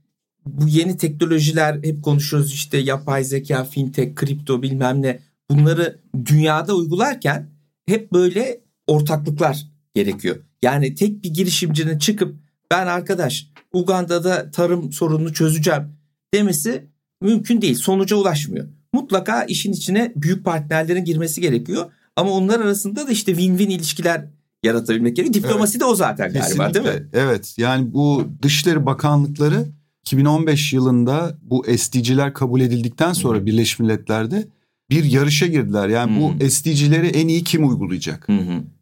bu 0.45 0.67
yeni 0.67 0.97
teknolojiler 0.97 1.75
hep 1.83 2.03
konuşuyoruz 2.03 2.53
işte 2.53 2.77
yapay 2.77 3.23
zeka, 3.23 3.63
fintech, 3.63 4.15
kripto 4.15 4.61
bilmem 4.61 5.01
ne 5.01 5.19
bunları 5.49 5.99
dünyada 6.25 6.75
uygularken 6.75 7.49
hep 7.85 8.13
böyle 8.13 8.59
ortaklıklar 8.87 9.67
gerekiyor. 9.95 10.35
Yani 10.61 10.95
tek 10.95 11.23
bir 11.23 11.33
girişimcinin 11.33 11.99
çıkıp 11.99 12.35
ben 12.71 12.87
arkadaş 12.87 13.47
Uganda'da 13.73 14.51
tarım 14.51 14.91
sorununu 14.91 15.33
çözeceğim 15.33 15.96
demesi 16.33 16.85
mümkün 17.21 17.61
değil. 17.61 17.75
Sonuca 17.75 18.15
ulaşmıyor. 18.15 18.67
Mutlaka 18.93 19.43
işin 19.43 19.71
içine 19.71 20.11
büyük 20.15 20.45
partnerlerin 20.45 21.05
girmesi 21.05 21.41
gerekiyor. 21.41 21.91
Ama 22.15 22.31
onlar 22.31 22.59
arasında 22.59 23.07
da 23.07 23.11
işte 23.11 23.31
win-win 23.31 23.71
ilişkiler 23.71 24.25
yaratabilmek 24.63 25.15
gerekiyor. 25.15 25.43
Diplomasi 25.43 25.71
evet. 25.71 25.81
de 25.81 25.85
o 25.85 25.95
zaten 25.95 26.33
galiba 26.33 26.47
Kesinlikle. 26.47 26.73
değil 26.73 26.95
mi? 26.95 27.07
Evet 27.13 27.55
yani 27.57 27.93
bu 27.93 28.27
Dışişleri 28.41 28.85
Bakanlıkları 28.85 29.65
2015 30.01 30.73
yılında 30.73 31.37
bu 31.41 31.65
SDG'ler 31.77 32.33
kabul 32.33 32.61
edildikten 32.61 33.13
sonra 33.13 33.45
Birleşmiş 33.45 33.79
Milletler'de 33.79 34.47
bir 34.89 35.03
yarışa 35.03 35.47
girdiler. 35.47 35.89
Yani 35.89 36.15
hmm. 36.15 36.39
bu 36.39 36.49
SDG'leri 36.49 37.07
en 37.07 37.27
iyi 37.27 37.43
kim 37.43 37.69
uygulayacak? 37.69 38.27
Hmm. 38.27 38.37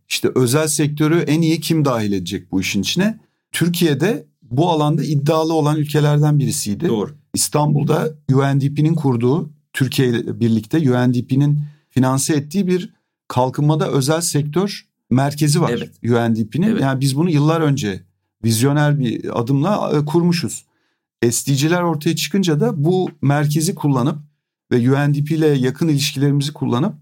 İşte 0.09 0.29
özel 0.35 0.67
sektörü 0.67 1.19
en 1.19 1.41
iyi 1.41 1.59
kim 1.59 1.85
dahil 1.85 2.11
edecek 2.11 2.51
bu 2.51 2.61
işin 2.61 2.81
içine? 2.81 3.19
Türkiye'de 3.51 4.25
bu 4.41 4.69
alanda 4.69 5.03
iddialı 5.03 5.53
olan 5.53 5.77
ülkelerden 5.77 6.39
birisiydi. 6.39 6.87
Doğru. 6.87 7.11
İstanbul'da 7.35 8.09
UNDP'nin 8.33 8.95
kurduğu 8.95 9.49
Türkiye 9.73 10.07
ile 10.07 10.39
birlikte 10.39 10.77
UNDP'nin 10.77 11.61
finanse 11.89 12.35
ettiği 12.35 12.67
bir 12.67 12.93
kalkınmada 13.27 13.89
özel 13.89 14.21
sektör 14.21 14.85
merkezi 15.09 15.61
var 15.61 15.69
evet. 15.69 15.89
UNDP'nin. 16.03 16.67
Evet. 16.67 16.81
Yani 16.81 17.01
biz 17.01 17.15
bunu 17.15 17.29
yıllar 17.29 17.61
önce 17.61 18.03
vizyoner 18.43 18.99
bir 18.99 19.39
adımla 19.41 19.91
e, 19.93 20.05
kurmuşuz. 20.05 20.65
SDG'ler 21.31 21.81
ortaya 21.81 22.15
çıkınca 22.15 22.59
da 22.59 22.83
bu 22.83 23.09
merkezi 23.21 23.75
kullanıp 23.75 24.19
ve 24.71 24.91
UNDP 24.91 25.31
ile 25.31 25.47
yakın 25.47 25.87
ilişkilerimizi 25.87 26.53
kullanıp 26.53 26.95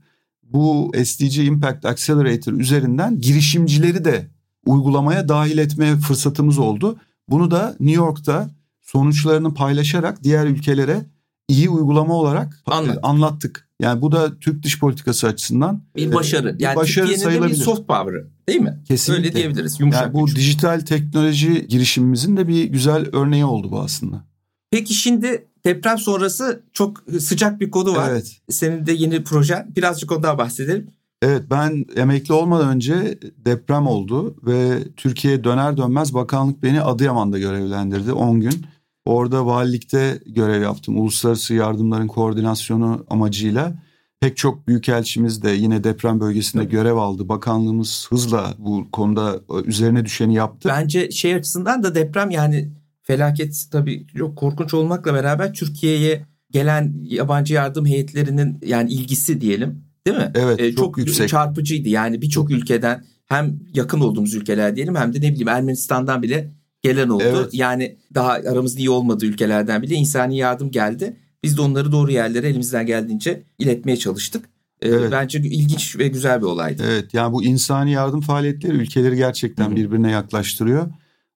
bu 0.44 0.92
SDG 1.06 1.38
Impact 1.38 1.86
Accelerator 1.86 2.54
üzerinden 2.54 3.22
girişimcileri 3.22 4.06
de 4.06 4.28
uygulamaya 4.66 5.30
dahil 5.30 5.58
etme 5.58 5.98
fırsatımız 5.98 6.60
oldu. 6.60 6.98
Bunu 7.30 7.52
da 7.52 7.76
New 7.80 8.04
York'ta 8.04 8.50
sonuçlarını 8.84 9.54
paylaşarak 9.54 10.24
diğer 10.24 10.46
ülkelere 10.46 11.06
iyi 11.48 11.70
uygulama 11.70 12.14
olarak 12.14 12.62
Anladım. 12.66 13.00
anlattık. 13.04 13.70
Yani 13.82 14.02
bu 14.02 14.12
da 14.12 14.40
Türk 14.40 14.64
dış 14.64 14.80
politikası 14.80 15.28
açısından 15.28 15.84
bir 15.96 16.08
e, 16.08 16.14
başarı. 16.14 16.60
Bir 16.60 16.64
yani 16.64 16.76
başarı 16.76 17.06
Türkiye'nin 17.06 17.24
sayılabilir. 17.24 17.60
bir 17.60 17.64
soft 17.64 17.88
power'ı 17.88 18.28
değil 18.50 18.60
mi? 18.60 18.80
Kesinlikle. 18.88 19.24
Öyle 19.24 19.36
diyebiliriz. 19.36 19.80
Yumuşak 19.80 20.02
yani 20.02 20.14
bu 20.14 20.26
güç. 20.26 20.36
dijital 20.36 20.80
teknoloji 20.80 21.68
girişimimizin 21.68 22.38
de 22.38 22.48
bir 22.48 22.64
güzel 22.64 23.06
örneği 23.14 23.46
oldu 23.46 23.72
bu 23.72 23.80
aslında. 23.80 24.26
Peki 24.72 24.94
şimdi 24.94 25.48
deprem 25.66 25.98
sonrası 25.98 26.64
çok 26.74 27.04
sıcak 27.20 27.60
bir 27.60 27.72
konu 27.72 27.96
var. 27.96 28.10
Evet. 28.10 28.38
Senin 28.50 28.86
de 28.86 28.92
yeni 28.92 29.24
proje. 29.24 29.66
Birazcık 29.76 30.12
ondan 30.12 30.38
bahsedelim. 30.38 30.88
Evet 31.22 31.44
ben 31.50 31.86
emekli 31.96 32.34
olmadan 32.34 32.70
önce 32.70 33.20
deprem 33.38 33.88
oldu 33.88 34.36
ve 34.44 34.84
Türkiye'ye 34.98 35.44
döner 35.44 35.78
dönmez 35.78 36.14
bakanlık 36.14 36.64
beni 36.64 36.82
Adıyaman'da 36.82 37.40
görevlendirdi 37.40 38.14
10 38.14 38.40
gün. 38.40 38.66
Orada 39.06 39.46
valilikte 39.46 40.20
görev 40.26 40.62
yaptım. 40.62 41.02
Uluslararası 41.02 41.54
yardımların 41.54 42.08
koordinasyonu 42.08 43.06
amacıyla 43.10 43.74
pek 44.20 44.38
çok 44.38 44.68
büyükelçimiz 44.68 45.44
de 45.44 45.50
yine 45.50 45.84
deprem 45.84 46.20
bölgesinde 46.20 46.64
evet. 46.64 46.72
görev 46.72 46.96
aldı. 46.96 47.30
Bakanlığımız 47.30 48.08
hızla 48.10 48.54
bu 48.58 48.92
konuda 48.92 49.40
üzerine 49.66 50.06
düşeni 50.06 50.36
yaptı. 50.36 50.70
Bence 50.70 51.12
şey 51.12 51.36
açısından 51.36 51.84
da 51.84 51.96
deprem 51.96 52.32
yani 52.32 52.70
felaket 53.02 53.66
tabii 53.72 54.08
çok 54.18 54.38
korkunç 54.38 54.74
olmakla 54.74 55.14
beraber 55.14 55.54
Türkiye'ye 55.54 56.26
gelen 56.52 56.94
yabancı 57.04 57.54
yardım 57.54 57.86
heyetlerinin 57.86 58.60
yani 58.66 58.92
ilgisi 58.92 59.42
diyelim 59.42 59.84
değil 60.08 60.18
mi? 60.18 60.32
Evet 60.36 60.60
ee, 60.60 60.72
çok, 60.72 60.86
çok 60.86 60.98
yüksek. 60.98 61.30
çarpıcıydı. 61.30 61.90
Yani 61.90 62.22
birçok 62.22 62.52
ülkeden 62.52 63.04
hem 63.26 63.60
yakın 63.74 64.00
olduğumuz 64.00 64.34
ülkeler 64.34 64.76
diyelim 64.76 64.96
hem 64.96 65.14
de 65.14 65.18
ne 65.18 65.32
bileyim 65.32 65.48
Ermenistan'dan 65.48 66.24
bile 66.24 66.52
gelen 66.84 67.10
oldu. 67.10 67.24
Evet. 67.26 67.54
Yani 67.54 67.98
daha 68.16 68.32
aramızda 68.32 68.80
iyi 68.80 68.90
olmadığı 68.90 69.26
ülkelerden 69.26 69.82
bile 69.82 69.96
insani 69.96 70.38
yardım 70.38 70.72
geldi. 70.72 71.18
Biz 71.44 71.58
de 71.58 71.62
onları 71.62 71.92
doğru 71.92 72.12
yerlere 72.12 72.48
elimizden 72.50 72.86
geldiğince 72.86 73.44
iletmeye 73.60 73.98
çalıştık. 73.98 74.46
Ee, 74.82 74.90
evet. 74.90 75.12
Bence 75.12 75.40
ilginç 75.40 75.98
ve 75.98 76.08
güzel 76.08 76.42
bir 76.42 76.46
olaydı. 76.46 76.84
Evet 76.88 77.14
yani 77.14 77.34
bu 77.34 77.44
insani 77.44 77.92
yardım 77.92 78.22
faaliyetleri 78.22 78.74
ülkeleri 78.74 79.16
gerçekten 79.16 79.68
Hı-hı. 79.68 79.76
birbirine 79.76 80.12
yaklaştırıyor. 80.12 80.92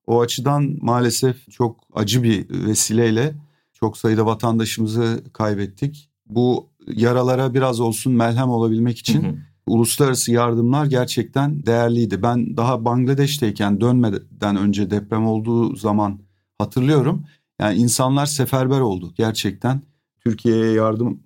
O 0.08 0.22
açıdan 0.22 0.78
maalesef 0.82 1.52
çok 1.52 1.80
acı 1.94 2.24
bir 2.24 2.46
vesileyle 2.50 3.36
çok 3.74 3.98
sayıda 3.98 4.26
vatandaşımızı 4.26 5.24
kaybettik. 5.34 6.10
Bu 6.26 6.70
yaralara 6.94 7.54
biraz 7.54 7.80
olsun 7.80 8.14
melhem 8.14 8.50
olabilmek 8.50 9.00
için 9.00 9.24
hı 9.24 9.28
hı. 9.28 9.36
Uluslararası 9.68 10.32
yardımlar 10.32 10.86
gerçekten 10.86 11.66
değerliydi. 11.66 12.24
Ben 12.24 12.58
daha 12.58 12.86
Bangladeş'teyken 12.86 13.82
dönmeden 13.82 14.56
önce 14.56 14.92
deprem 14.92 15.28
olduğu 15.28 15.76
zaman 15.76 16.20
hatırlıyorum. 16.60 17.26
Yani 17.62 17.78
insanlar 17.78 18.26
seferber 18.26 18.80
oldu 18.80 19.14
gerçekten. 19.18 19.82
Türkiye'ye 20.26 20.72
yardım 20.72 21.20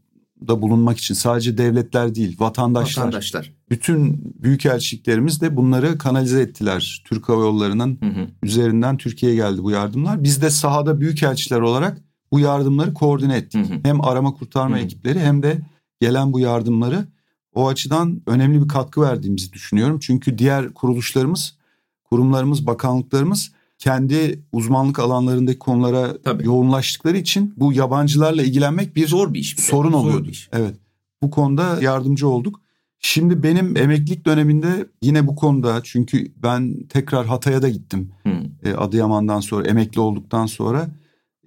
da 0.47 0.61
bulunmak 0.61 0.97
için 0.97 1.13
sadece 1.13 1.57
devletler 1.57 2.15
değil 2.15 2.39
vatandaşlar. 2.39 3.03
Vatandaşlar. 3.03 3.53
Bütün 3.69 4.21
büyükelçiliklerimiz 4.43 5.41
de 5.41 5.57
bunları 5.57 5.97
kanalize 5.97 6.41
ettiler. 6.41 7.03
Türk 7.05 7.29
Hava 7.29 7.41
Yolları'nın 7.41 7.97
hı 8.01 8.05
hı. 8.05 8.27
üzerinden 8.43 8.97
Türkiye'ye 8.97 9.37
geldi 9.37 9.63
bu 9.63 9.71
yardımlar. 9.71 10.23
Biz 10.23 10.41
de 10.41 10.49
sahada 10.49 10.99
büyükelçiler 10.99 11.59
olarak 11.59 12.01
bu 12.31 12.39
yardımları 12.39 12.93
koordine 12.93 13.37
ettik. 13.37 13.69
Hı 13.69 13.73
hı. 13.73 13.79
Hem 13.83 14.05
arama 14.05 14.33
kurtarma 14.33 14.75
hı 14.75 14.79
hı. 14.79 14.83
ekipleri 14.83 15.19
hem 15.19 15.43
de 15.43 15.61
gelen 16.01 16.33
bu 16.33 16.39
yardımları 16.39 17.07
o 17.55 17.67
açıdan 17.67 18.21
önemli 18.25 18.63
bir 18.63 18.67
katkı 18.67 19.01
verdiğimizi 19.01 19.53
düşünüyorum. 19.53 19.99
Çünkü 19.99 20.37
diğer 20.37 20.73
kuruluşlarımız, 20.73 21.57
kurumlarımız, 22.03 22.67
bakanlıklarımız 22.67 23.51
kendi 23.81 24.39
uzmanlık 24.51 24.99
alanlarındaki 24.99 25.59
konulara 25.59 26.21
Tabii. 26.23 26.45
yoğunlaştıkları 26.45 27.17
için 27.17 27.53
bu 27.57 27.73
yabancılarla 27.73 28.43
ilgilenmek 28.43 28.95
bir 28.95 29.07
zor 29.07 29.33
bir 29.33 29.39
iş. 29.39 29.57
Bir 29.57 29.63
sorun 29.63 29.93
oluyordu. 29.93 30.29
iş. 30.29 30.49
Evet. 30.53 30.75
Bu 31.21 31.31
konuda 31.31 31.81
yardımcı 31.81 32.27
olduk. 32.27 32.61
Şimdi 32.99 33.43
benim 33.43 33.77
emeklilik 33.77 34.25
döneminde 34.25 34.85
yine 35.01 35.27
bu 35.27 35.35
konuda 35.35 35.81
çünkü 35.83 36.31
ben 36.43 36.83
tekrar 36.89 37.25
Hatay'a 37.25 37.61
da 37.61 37.69
gittim. 37.69 38.11
Hmm. 38.23 38.75
Adıyaman'dan 38.77 39.39
sonra 39.39 39.67
emekli 39.67 39.99
olduktan 39.99 40.45
sonra 40.45 40.89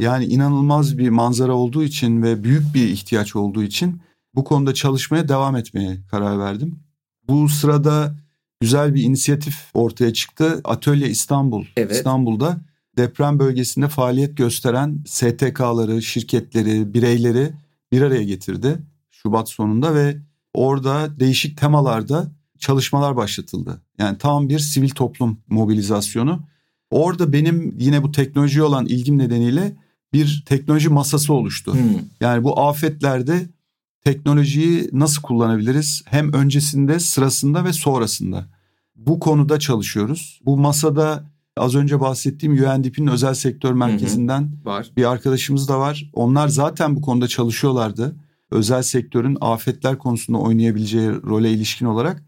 yani 0.00 0.24
inanılmaz 0.24 0.98
bir 0.98 1.08
manzara 1.08 1.52
olduğu 1.52 1.82
için 1.82 2.22
ve 2.22 2.44
büyük 2.44 2.74
bir 2.74 2.88
ihtiyaç 2.88 3.36
olduğu 3.36 3.62
için 3.62 4.00
bu 4.34 4.44
konuda 4.44 4.74
çalışmaya 4.74 5.28
devam 5.28 5.56
etmeye 5.56 5.98
karar 6.10 6.38
verdim. 6.38 6.78
Bu 7.28 7.48
sırada 7.48 8.14
güzel 8.60 8.94
bir 8.94 9.02
inisiyatif 9.02 9.56
ortaya 9.74 10.12
çıktı. 10.12 10.60
Atölye 10.64 11.08
İstanbul. 11.08 11.64
Evet. 11.76 11.92
İstanbul'da 11.92 12.60
deprem 12.96 13.38
bölgesinde 13.38 13.88
faaliyet 13.88 14.36
gösteren 14.36 14.98
STK'ları, 15.06 16.02
şirketleri, 16.02 16.94
bireyleri 16.94 17.52
bir 17.92 18.02
araya 18.02 18.24
getirdi 18.24 18.78
Şubat 19.24 19.48
sonunda 19.48 19.94
ve 19.94 20.16
orada 20.54 21.20
değişik 21.20 21.58
temalarda 21.58 22.32
çalışmalar 22.58 23.16
başlatıldı. 23.16 23.82
Yani 23.98 24.18
tam 24.18 24.48
bir 24.48 24.58
sivil 24.58 24.88
toplum 24.88 25.38
mobilizasyonu. 25.48 26.42
Orada 26.90 27.32
benim 27.32 27.74
yine 27.78 28.02
bu 28.02 28.12
teknoloji 28.12 28.62
olan 28.62 28.86
ilgim 28.86 29.18
nedeniyle 29.18 29.76
bir 30.12 30.44
teknoloji 30.46 30.88
masası 30.88 31.32
oluştu. 31.32 31.72
Hmm. 31.74 31.80
Yani 32.20 32.44
bu 32.44 32.60
afetlerde 32.60 33.48
teknolojiyi 34.04 34.88
nasıl 34.92 35.22
kullanabiliriz? 35.22 36.02
Hem 36.06 36.32
öncesinde, 36.32 36.98
sırasında 36.98 37.64
ve 37.64 37.72
sonrasında. 37.72 38.46
Bu 38.96 39.20
konuda 39.20 39.58
çalışıyoruz. 39.58 40.40
Bu 40.44 40.56
masada 40.56 41.24
az 41.56 41.74
önce 41.74 42.00
bahsettiğim 42.00 42.54
UNDP'nin 42.54 43.06
özel 43.06 43.34
sektör 43.34 43.72
merkezinden 43.72 44.40
hı 44.40 44.46
hı. 44.46 44.64
Var. 44.64 44.90
bir 44.96 45.10
arkadaşımız 45.10 45.68
da 45.68 45.78
var. 45.80 46.10
Onlar 46.12 46.48
zaten 46.48 46.96
bu 46.96 47.00
konuda 47.00 47.28
çalışıyorlardı. 47.28 48.16
Özel 48.50 48.82
sektörün 48.82 49.38
afetler 49.40 49.98
konusunda 49.98 50.38
oynayabileceği 50.38 51.10
role 51.10 51.50
ilişkin 51.52 51.86
olarak. 51.86 52.22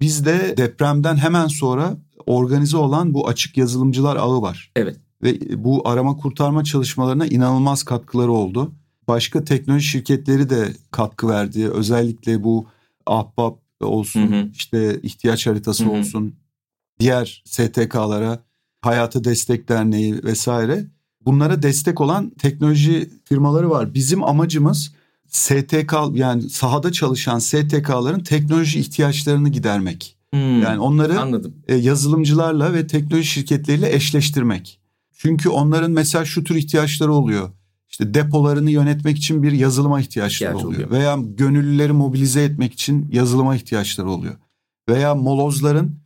Biz 0.00 0.24
de 0.24 0.54
depremden 0.56 1.16
hemen 1.16 1.46
sonra 1.46 1.96
organize 2.26 2.76
olan 2.76 3.14
bu 3.14 3.28
açık 3.28 3.56
yazılımcılar 3.56 4.16
ağı 4.16 4.42
var. 4.42 4.72
Evet. 4.76 4.96
Ve 5.22 5.64
bu 5.64 5.88
arama 5.88 6.16
kurtarma 6.16 6.64
çalışmalarına 6.64 7.26
inanılmaz 7.26 7.82
katkıları 7.82 8.32
oldu. 8.32 8.72
Başka 9.10 9.44
teknoloji 9.44 9.86
şirketleri 9.86 10.50
de 10.50 10.72
katkı 10.90 11.28
verdi. 11.28 11.68
Özellikle 11.68 12.44
bu 12.44 12.66
Ahbap 13.06 13.58
olsun, 13.80 14.32
hı 14.32 14.36
hı. 14.36 14.48
işte 14.52 15.00
ihtiyaç 15.02 15.46
haritası 15.46 15.84
hı 15.84 15.88
hı. 15.88 15.92
olsun, 15.92 16.34
diğer 17.00 17.42
STK'lara, 17.46 18.38
Hayata 18.80 19.24
Destek 19.24 19.68
Derneği 19.68 20.24
vesaire. 20.24 20.86
Bunlara 21.26 21.62
destek 21.62 22.00
olan 22.00 22.30
teknoloji 22.30 23.10
firmaları 23.24 23.70
var. 23.70 23.94
Bizim 23.94 24.24
amacımız 24.24 24.94
STK 25.28 25.94
yani 26.12 26.50
sahada 26.50 26.92
çalışan 26.92 27.38
STK'ların 27.38 28.20
teknoloji 28.20 28.80
ihtiyaçlarını 28.80 29.48
gidermek. 29.48 30.16
Hmm, 30.32 30.62
yani 30.62 30.80
onları 30.80 31.20
anladım. 31.20 31.54
E, 31.68 31.74
yazılımcılarla 31.74 32.74
ve 32.74 32.86
teknoloji 32.86 33.26
şirketleriyle 33.26 33.94
eşleştirmek. 33.94 34.80
Çünkü 35.16 35.48
onların 35.48 35.90
mesela 35.90 36.24
şu 36.24 36.44
tür 36.44 36.54
ihtiyaçları 36.54 37.12
oluyor. 37.12 37.50
İşte 37.90 38.14
depolarını 38.14 38.70
yönetmek 38.70 39.16
için 39.16 39.42
bir 39.42 39.52
yazılıma 39.52 40.00
ihtiyaçları 40.00 40.50
İhtiyaç 40.50 40.64
oluyor. 40.64 40.88
oluyor. 40.88 40.90
Veya 40.90 41.18
gönüllüleri 41.36 41.92
mobilize 41.92 42.42
etmek 42.42 42.72
için 42.72 43.08
yazılıma 43.12 43.56
ihtiyaçları 43.56 44.10
oluyor. 44.10 44.34
Veya 44.88 45.14
molozların 45.14 45.96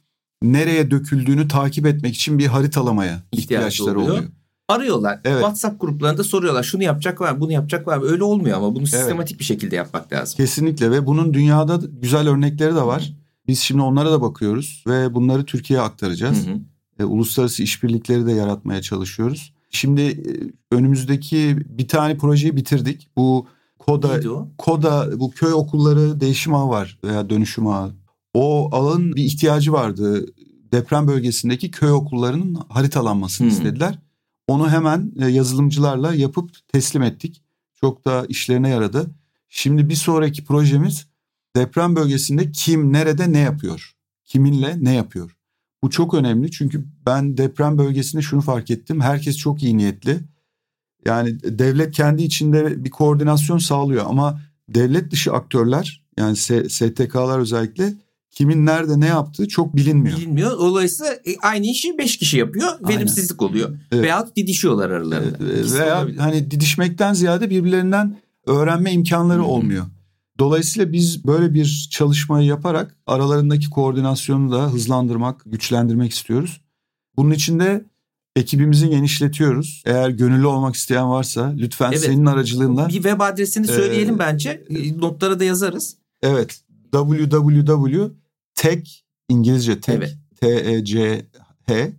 nereye 0.43 0.91
döküldüğünü 0.91 1.49
takip 1.49 1.87
etmek 1.87 2.15
için 2.15 2.39
bir 2.39 2.47
haritalamaya 2.47 3.23
İhtiyaç 3.33 3.75
ihtiyaçları 3.75 4.01
oluyor. 4.01 4.15
oluyor. 4.17 4.31
Arıyorlar. 4.69 5.21
Evet. 5.25 5.41
WhatsApp 5.41 5.81
gruplarında 5.81 6.25
soruyorlar. 6.25 6.63
Şunu 6.63 6.83
yapacaklar 6.83 7.33
mı? 7.33 7.41
Bunu 7.41 7.53
yapacaklar 7.53 7.99
mı? 7.99 8.05
Öyle 8.05 8.25
olmuyor 8.25 8.57
ama 8.57 8.75
bunu 8.75 8.87
sistematik 8.87 9.39
bir 9.39 9.45
şekilde 9.45 9.77
yapmak 9.77 10.13
lazım. 10.13 10.37
Kesinlikle 10.37 10.91
ve 10.91 11.07
bunun 11.07 11.35
dünyada 11.35 11.81
güzel 12.03 12.29
örnekleri 12.29 12.75
de 12.75 12.83
var. 12.83 13.13
Biz 13.49 13.61
şimdi 13.61 13.83
onlara 13.83 14.13
da 14.13 14.21
bakıyoruz 14.23 14.85
ve 14.87 15.15
bunları 15.15 15.45
Türkiye'ye 15.45 15.85
aktaracağız. 15.85 16.47
Hı 16.47 16.51
hı. 16.51 16.59
E, 16.99 17.05
uluslararası 17.05 17.63
işbirlikleri 17.63 18.27
de 18.27 18.33
yaratmaya 18.33 18.83
çalışıyoruz. 18.83 19.54
Şimdi 19.75 20.01
e, 20.03 20.23
önümüzdeki 20.75 21.57
bir 21.69 21.89
tane 21.89 22.17
projeyi 22.19 22.57
bitirdik. 22.57 23.09
Bu 23.17 23.47
Koda? 23.79 24.21
Koda 24.59 25.21
bu 25.21 25.31
köy 25.31 25.53
okulları 25.53 26.21
değişim 26.21 26.55
ağı 26.55 26.69
var 26.69 26.99
veya 27.05 27.31
dönüşüm 27.31 27.67
ağı. 27.67 27.95
O 28.35 28.69
ağın 28.73 29.17
bir 29.17 29.25
ihtiyacı 29.25 29.73
vardı. 29.73 30.27
Deprem 30.73 31.07
bölgesindeki 31.09 31.71
köy 31.71 31.91
okullarının 31.91 32.55
haritalanmasını 32.69 33.47
Hmm. 33.47 33.53
istediler. 33.57 33.99
Onu 34.49 34.71
hemen 34.71 35.13
e, 35.21 35.27
yazılımcılarla 35.27 36.15
yapıp 36.15 36.51
teslim 36.69 37.03
ettik. 37.03 37.43
Çok 37.81 38.05
da 38.05 38.27
işlerine 38.29 38.69
yaradı. 38.69 39.11
Şimdi 39.49 39.89
bir 39.89 39.95
sonraki 39.95 40.45
projemiz 40.45 41.07
deprem 41.57 41.97
bölgesinde 41.97 42.53
kim 42.53 42.93
nerede 42.93 43.33
ne 43.33 43.39
yapıyor? 43.39 43.95
Kiminle 44.25 44.77
ne 44.85 44.95
yapıyor? 44.95 45.37
Bu 45.85 45.91
çok 45.91 46.15
önemli 46.15 46.51
çünkü 46.51 46.85
ben 47.07 47.37
deprem 47.37 47.79
bölgesinde 47.79 48.23
şunu 48.23 48.41
fark 48.41 48.71
ettim. 48.71 49.01
Herkes 49.01 49.37
çok 49.37 49.63
iyi 49.63 49.77
niyetli. 49.77 50.19
Yani 51.07 51.41
devlet 51.43 51.97
kendi 51.97 52.23
içinde 52.23 52.85
bir 52.85 52.91
koordinasyon 52.91 53.59
sağlıyor 53.59 54.05
ama 54.09 54.41
devlet 54.69 55.11
dışı 55.11 55.33
aktörler 55.33 56.05
yani 56.19 56.37
STK'lar 56.69 57.39
özellikle 57.39 57.95
kimin 58.31 58.67
nerede 58.67 59.01
ne 59.01 59.07
yaptığı 59.07 59.49
çok 59.49 59.77
bilinmiyor. 59.77 60.19
Bilinmiyor. 60.19 60.51
Dolayısıyla 60.51 61.13
e, 61.13 61.37
aynı 61.43 61.67
işi 61.67 61.99
beş 61.99 62.17
kişi 62.17 62.39
yapıyor. 62.39 62.69
Aynen. 62.85 62.97
Verimsizlik 62.97 63.43
oluyor. 63.43 63.79
Evet. 63.93 64.05
Veyahut 64.05 64.37
didişiyorlar 64.37 64.91
aralarında. 64.91 65.59
İkisi 65.59 65.75
de 65.75 65.81
veya 65.81 65.99
olabilir. 65.99 66.19
hani 66.19 66.51
didişmekten 66.51 67.13
ziyade 67.15 67.51
birbirlerinden 67.51 68.17
öğrenme 68.47 68.93
imkanları 68.93 69.39
Hı 69.39 69.43
hı. 69.43 69.47
olmuyor. 69.47 69.87
Dolayısıyla 70.39 70.93
biz 70.93 71.25
böyle 71.27 71.55
bir 71.55 71.89
çalışmayı 71.91 72.47
yaparak 72.47 72.97
aralarındaki 73.07 73.71
koordinasyonu 73.71 74.53
da 74.53 74.73
hızlandırmak, 74.73 75.43
güçlendirmek 75.47 76.13
istiyoruz. 76.13 76.61
Bunun 77.17 77.31
için 77.31 77.61
de 77.61 77.85
ekibimizi 78.37 78.89
genişletiyoruz. 78.89 79.83
Eğer 79.87 80.09
gönüllü 80.11 80.47
olmak 80.47 80.75
isteyen 80.75 81.11
varsa 81.11 81.55
lütfen 81.57 81.89
Evet. 81.93 82.01
senin 82.01 82.27
aracılığınla 82.27 82.89
Bir 82.89 82.93
web 82.93 83.21
adresini 83.21 83.67
söyleyelim 83.67 84.15
Ee, 84.15 84.19
bence. 84.19 84.65
Notlara 84.99 85.41
da 85.41 85.45
yazarız. 85.45 85.97
evet 86.23 86.61
www.tech 86.93 88.91
İngilizce 89.29 89.81
tech 89.81 89.97
Evet. 89.97 90.17
T 90.41 90.49
E 90.73 90.85
C 90.85 91.27
H 91.67 91.93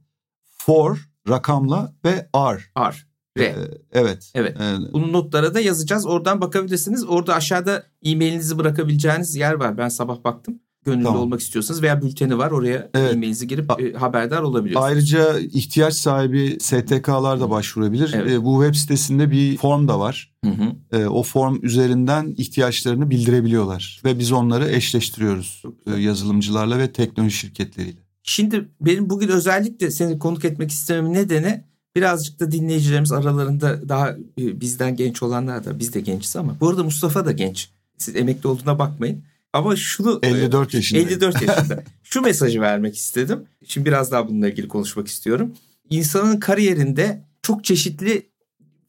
for 0.58 1.10
rakamla 1.30 1.94
ve 2.06 2.30
R. 2.36 2.60
R. 2.78 3.06
R. 3.38 3.44
Ee, 3.44 3.56
evet. 3.92 4.32
Evet. 4.36 4.58
Ee, 4.62 4.94
Bunu 4.94 5.14
notlara 5.14 5.54
da 5.54 5.60
yazacağız. 5.60 6.06
Oradan 6.06 6.42
bakabilirsiniz. 6.42 7.06
Orada 7.06 7.36
aşağıda 7.36 7.84
e-mailinizi 8.04 8.58
bırakabileceğiniz 8.58 9.36
yer 9.36 9.54
var. 9.54 9.78
Ben 9.78 9.90
sabah 9.90 10.24
baktım. 10.24 10.60
Gönüllü 10.86 11.04
Tamam. 11.04 11.22
olmak 11.22 11.40
istiyorsanız 11.40 11.82
veya 11.82 12.02
bülteni 12.02 12.38
var. 12.38 12.52
Oraya 12.52 12.90
Evet. 12.94 13.14
e-mailinizi 13.14 13.48
girip 13.48 13.82
e, 13.82 13.94
haberdar 13.94 14.42
olabiliyorsunuz. 14.42 14.90
Ayrıca 14.92 15.40
ihtiyaç 15.40 15.94
sahibi 15.94 16.58
STK'lar 16.60 17.40
da 17.40 17.50
başvurabilir. 17.50 18.12
Evet. 18.16 18.32
Ee, 18.32 18.44
bu 18.44 18.64
web 18.64 18.76
sitesinde 18.80 19.32
bir 19.32 19.58
form 19.58 19.88
da 19.88 20.00
var. 20.00 20.34
Hı 20.46 20.52
hı. 20.52 20.72
Ee, 20.92 21.06
o 21.06 21.24
form 21.24 21.60
üzerinden 21.64 22.34
ihtiyaçlarını 22.38 23.10
bildirebiliyorlar. 23.10 24.02
Ve 24.06 24.20
biz 24.20 24.32
onları 24.32 24.70
eşleştiriyoruz 24.70 25.64
e, 25.88 26.00
yazılımcılarla 26.00 26.78
ve 26.78 26.92
teknoloji 26.92 27.36
şirketleriyle. 27.38 27.98
Şimdi 28.24 28.70
benim 28.82 29.10
bugün 29.10 29.28
özellikle 29.28 29.92
seni 29.92 30.20
konuk 30.20 30.46
etmek 30.46 30.72
istememin 30.72 31.14
nedeni 31.14 31.64
birazcık 31.96 32.40
da 32.40 32.52
dinleyicilerimiz 32.52 33.12
aralarında 33.12 33.90
daha 33.90 34.12
e, 34.12 34.62
bizden 34.62 34.96
genç 34.96 35.24
olanlar 35.24 35.66
da 35.66 35.80
biz 35.80 35.94
de 35.94 36.02
gençiz 36.02 36.36
ama 36.36 36.58
bu 36.60 36.70
arada 36.70 36.84
Mustafa 36.84 37.26
da 37.26 37.32
genç. 37.32 37.70
Siz 37.98 38.16
emekli 38.16 38.48
olduğuna 38.48 38.80
bakmayın. 38.80 39.24
Ama 39.54 39.76
şunu 39.76 40.20
54 40.24 40.74
yaşında. 40.74 41.00
54 41.00 41.42
yaşında. 41.48 41.84
Şu 42.04 42.22
mesajı 42.22 42.62
vermek 42.62 42.96
istedim. 42.96 43.44
Şimdi 43.66 43.86
biraz 43.86 44.12
daha 44.12 44.28
bununla 44.28 44.50
ilgili 44.50 44.68
konuşmak 44.68 45.08
istiyorum. 45.08 45.54
İnsanın 45.90 46.40
kariyerinde 46.40 47.22
çok 47.42 47.64
çeşitli 47.64 48.30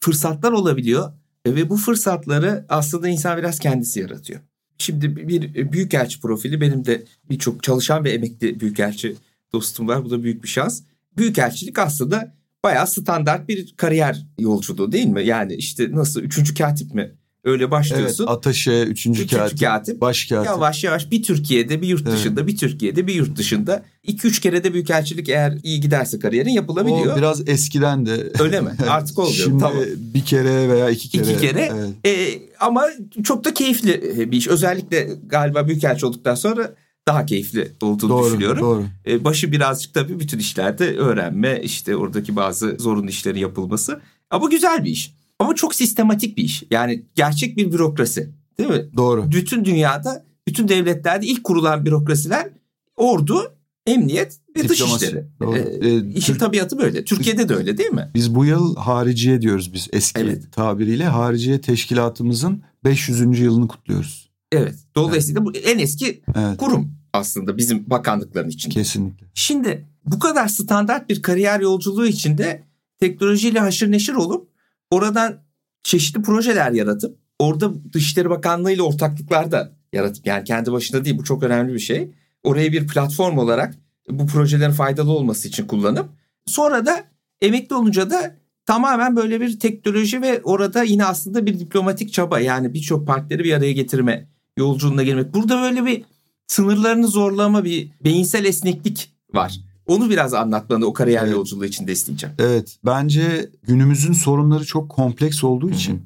fırsatlar 0.01 0.53
olabiliyor 0.53 1.13
E, 1.45 1.55
ve 1.55 1.71
bu 1.71 1.77
fırsatları 1.77 2.65
aslında 2.69 3.09
insan 3.09 3.39
biraz 3.39 3.59
kendisi 3.59 4.01
yaratıyor. 4.01 4.41
Şimdi 4.79 5.29
bir 5.29 5.73
büyükelçi 5.73 6.21
profili 6.21 6.61
benim 6.61 6.85
de 6.85 7.05
birçok 7.31 7.63
çalışan 7.63 8.05
ve 8.05 8.11
emekli 8.11 8.61
büyükelçi 8.61 9.17
dostum 9.53 9.89
var. 9.89 10.05
Bu 10.05 10.11
da 10.11 10.23
büyük 10.23 10.43
bir 10.43 10.49
şans. 10.49 10.83
Büyükelçilik 11.17 11.79
aslında 11.79 12.35
bayağı 12.65 12.87
standart 12.87 13.49
bir 13.49 13.75
kariyer 13.77 14.27
yolculuğu 14.39 14.93
değil 14.93 15.07
mi? 15.07 15.27
Yani 15.27 15.55
işte 15.55 15.89
nasıl 15.93 16.21
üçüncü 16.21 16.55
katip 16.55 16.95
mi? 16.95 17.13
Öyle 17.45 17.63
Evet, 17.63 17.71
başlıyorsun. 17.71 18.27
Ataşe, 18.27 18.83
3. 18.83 18.91
Üçüncü 18.91 19.27
katip, 19.27 19.61
katip. 19.61 20.01
baş 20.01 20.25
katip. 20.27 20.47
Yavaş 20.47 20.85
yavaş 20.85 21.11
bir 21.11 21.23
Türkiye'de 21.23 21.83
bir 21.83 21.89
yurt 21.89 22.03
Evet. 22.03 22.13
dışında 22.13 22.47
bir 22.47 22.57
Türkiye'de 22.57 23.07
bir 23.07 23.15
yurt 23.15 23.37
dışında 23.39 23.83
2-3 24.09 24.41
kere 24.41 24.65
de 24.65 24.73
büyükelçilik 24.75 25.29
eğer 25.29 25.59
iyi 25.63 25.81
giderse 25.81 26.19
kariyerin 26.19 26.51
yapılabiliyor. 26.51 27.15
O 27.15 27.17
biraz 27.17 27.49
eskiden 27.49 28.07
de. 28.07 28.33
Öyle 28.41 28.61
mi? 28.61 28.71
Artık 28.89 29.19
olmuyor. 29.19 29.37
Şimdi 29.45 29.61
Tamam. 29.63 29.83
bir 29.97 30.25
kere 30.25 30.69
veya 30.69 30.91
iki 30.91 31.09
kere. 31.09 31.33
İki 31.33 31.41
kere. 31.41 31.71
Evet. 31.75 31.91
Ee, 32.07 32.39
ama 32.61 32.85
çok 33.25 33.45
da 33.45 33.55
keyifli 33.55 34.03
bir 34.33 34.37
iş. 34.37 34.49
Özellikle 34.49 35.09
galiba 35.27 35.69
büyükelçi 35.69 36.07
olduktan 36.07 36.35
sonra 36.35 36.75
daha 37.09 37.27
keyifli 37.27 37.73
olduğunu 37.83 38.11
Doğru, 38.11 38.27
düşünüyorum. 38.27 38.63
doğru. 38.63 38.85
Ee, 39.07 39.25
başı 39.25 39.53
birazcık 39.53 39.95
tabii 39.95 40.21
bütün 40.21 40.39
işlerde 40.39 40.97
öğrenme, 40.97 41.61
işte 41.63 41.97
oradaki 41.97 42.37
bazı 42.37 42.77
zorunlu 42.79 43.11
işlerin 43.11 43.39
yapılması. 43.39 44.01
Ama 44.31 44.49
güzel 44.49 44.85
bir 44.85 44.91
iş. 44.91 45.15
Ama 45.39 45.55
çok 45.55 45.75
sistematik 45.75 46.37
bir 46.37 46.43
iş. 46.45 46.63
Yani 46.71 47.03
gerçek 47.15 47.57
bir 47.57 47.73
bürokrasi. 47.73 48.31
Değil 48.59 48.71
mi? 48.71 48.87
Doğru. 48.97 49.31
Bütün 49.33 49.65
dünyada, 49.65 50.25
bütün 50.49 50.69
devletlerde 50.69 51.27
ilk 51.27 51.45
kurulan 51.45 51.87
bürokrasiler 51.87 52.49
ordu, 52.97 53.53
emniyet 53.87 54.39
ve 54.57 54.69
dış 54.69 54.81
Diplomasi. 54.81 55.07
işleri. 55.07 55.25
Doğru. 55.41 55.57
Ee, 55.57 56.09
işin 56.15 56.33
Türk- 56.33 56.41
tabiatı 56.41 56.79
böyle. 56.79 57.05
Türkiye'de 57.05 57.49
de 57.49 57.55
öyle 57.55 57.79
değil 57.79 57.91
mi? 57.91 58.11
Biz 58.15 58.35
bu 58.35 58.45
yıl 58.45 58.77
hariciye 58.77 59.43
diyoruz 59.43 59.73
biz 59.73 59.89
eski 59.93 60.21
Evet. 60.21 60.53
tabiriyle. 60.53 61.05
Hariciye 61.05 61.61
teşkilatımızın 61.61 62.63
500. 62.85 63.41
yılını 63.41 63.69
kutluyoruz. 63.69 64.31
Evet. 64.53 64.75
Dolayısıyla 64.95 65.45
bu 65.45 65.53
en 65.53 65.79
eski 65.79 66.23
Evet. 66.37 66.59
kurum 66.59 66.96
aslında 67.17 67.57
bizim 67.57 67.91
bakanlıkların 67.91 68.49
içinde. 68.49 68.75
Kesinlikle. 68.75 69.27
Şimdi 69.35 69.87
bu 70.05 70.19
kadar 70.19 70.49
standart 70.49 71.09
bir 71.09 71.23
kariyer 71.23 71.61
yolculuğu 71.61 72.07
içinde 72.07 72.63
teknolojiyle 73.01 73.61
haşır 73.61 73.91
neşir 73.91 74.15
olup 74.15 74.49
oradan 74.91 75.39
çeşitli 75.83 76.23
projeler 76.23 76.73
yaratıp 76.73 77.19
orada 77.39 77.93
Dışişleri 77.93 78.31
Bakanlığı 78.31 78.73
ile 78.73 78.83
ortaklıklar 78.83 79.53
da 79.53 79.73
yaratıp 79.93 80.27
yani 80.27 80.45
kendi 80.45 80.73
başına 80.73 81.05
değil 81.05 81.19
bu 81.19 81.25
çok 81.25 81.43
önemli 81.43 81.75
bir 81.75 81.79
şey. 81.79 82.11
Orayı 82.45 82.73
bir 82.73 82.87
platform 82.87 83.39
olarak 83.39 83.75
bu 84.11 84.27
projelerin 84.27 84.73
faydalı 84.73 85.11
olması 85.11 85.49
için 85.49 85.67
kullanıp 85.67 86.09
sonra 86.47 86.87
da 86.87 87.05
emekli 87.41 87.75
olunca 87.77 88.11
da 88.11 88.37
tamamen 88.67 89.17
böyle 89.17 89.41
bir 89.41 89.59
teknoloji 89.59 90.23
ve 90.23 90.41
orada 90.45 90.83
yine 90.83 91.05
aslında 91.05 91.47
bir 91.47 91.59
diplomatik 91.59 92.13
çaba 92.13 92.41
yani 92.41 92.75
birçok 92.75 93.07
partileri 93.07 93.45
bir 93.45 93.53
araya 93.53 93.73
getirme 93.73 94.29
yolculuğuna 94.57 95.03
girmek. 95.03 95.35
Burada 95.35 95.63
böyle 95.63 95.87
bir 95.87 96.05
sınırlarını 96.47 97.09
zorlama 97.09 97.65
bir 97.65 97.91
beyinsel 98.05 98.45
esneklik 98.45 99.13
var. 99.35 99.61
Onu 99.87 100.11
biraz 100.11 100.35
anlatmanı 100.35 100.87
o 100.87 100.93
kariyer 100.93 101.23
Evet. 101.23 101.33
yolculuğu 101.33 101.65
için 101.65 101.87
de 101.87 101.93
isteyeceğim. 101.93 102.35
Evet 102.39 102.77
bence 102.85 103.51
günümüzün 103.63 104.13
sorunları 104.13 104.65
çok 104.65 104.89
kompleks 104.91 105.45
olduğu 105.45 105.71
için 105.71 106.03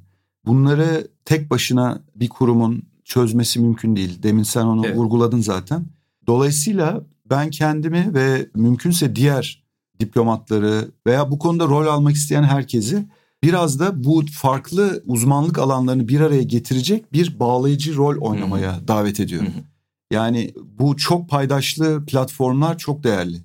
bunları 0.46 1.08
tek 1.24 1.50
başına 1.50 2.02
bir 2.16 2.28
kurumun 2.28 2.82
çözmesi 3.04 3.60
mümkün 3.60 3.96
değil. 3.96 4.22
Demin 4.22 4.42
sen 4.42 4.64
onu 4.64 4.86
Evet. 4.86 4.96
vurguladın 4.96 5.40
zaten. 5.40 5.86
Dolayısıyla 6.26 7.02
ben 7.30 7.50
kendimi 7.50 8.14
ve 8.14 8.46
mümkünse 8.54 9.16
diğer 9.16 9.64
diplomatları 10.00 10.88
veya 11.06 11.30
bu 11.30 11.38
konuda 11.38 11.64
rol 11.66 11.86
almak 11.86 12.14
isteyen 12.14 12.42
herkesi 12.42 13.06
biraz 13.42 13.78
da 13.80 14.04
bu 14.04 14.24
farklı 14.32 15.02
uzmanlık 15.06 15.58
alanlarını 15.58 16.08
bir 16.08 16.20
araya 16.20 16.42
getirecek 16.42 17.12
bir 17.12 17.40
bağlayıcı 17.40 17.96
rol 17.96 18.16
oynamaya 18.20 18.80
davet 18.88 19.20
ediyorum. 19.20 19.48
Hı 19.48 19.58
hı. 19.58 19.62
Yani 20.10 20.54
bu 20.78 20.96
çok 20.96 21.28
paydaşlı 21.28 22.06
platformlar 22.06 22.78
çok 22.78 23.04
değerli. 23.04 23.36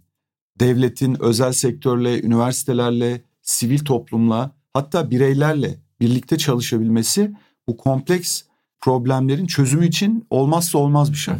Devletin 0.59 1.23
özel 1.23 1.53
sektörle, 1.53 2.21
üniversitelerle, 2.21 3.21
sivil 3.41 3.79
toplumla 3.79 4.51
hatta 4.73 5.11
bireylerle 5.11 5.75
birlikte 5.99 6.37
çalışabilmesi 6.37 7.31
bu 7.67 7.77
kompleks 7.77 8.41
problemlerin 8.79 9.45
çözümü 9.45 9.87
için 9.87 10.27
olmazsa 10.29 10.77
olmaz 10.77 11.11
bir 11.11 11.17
şey. 11.17 11.33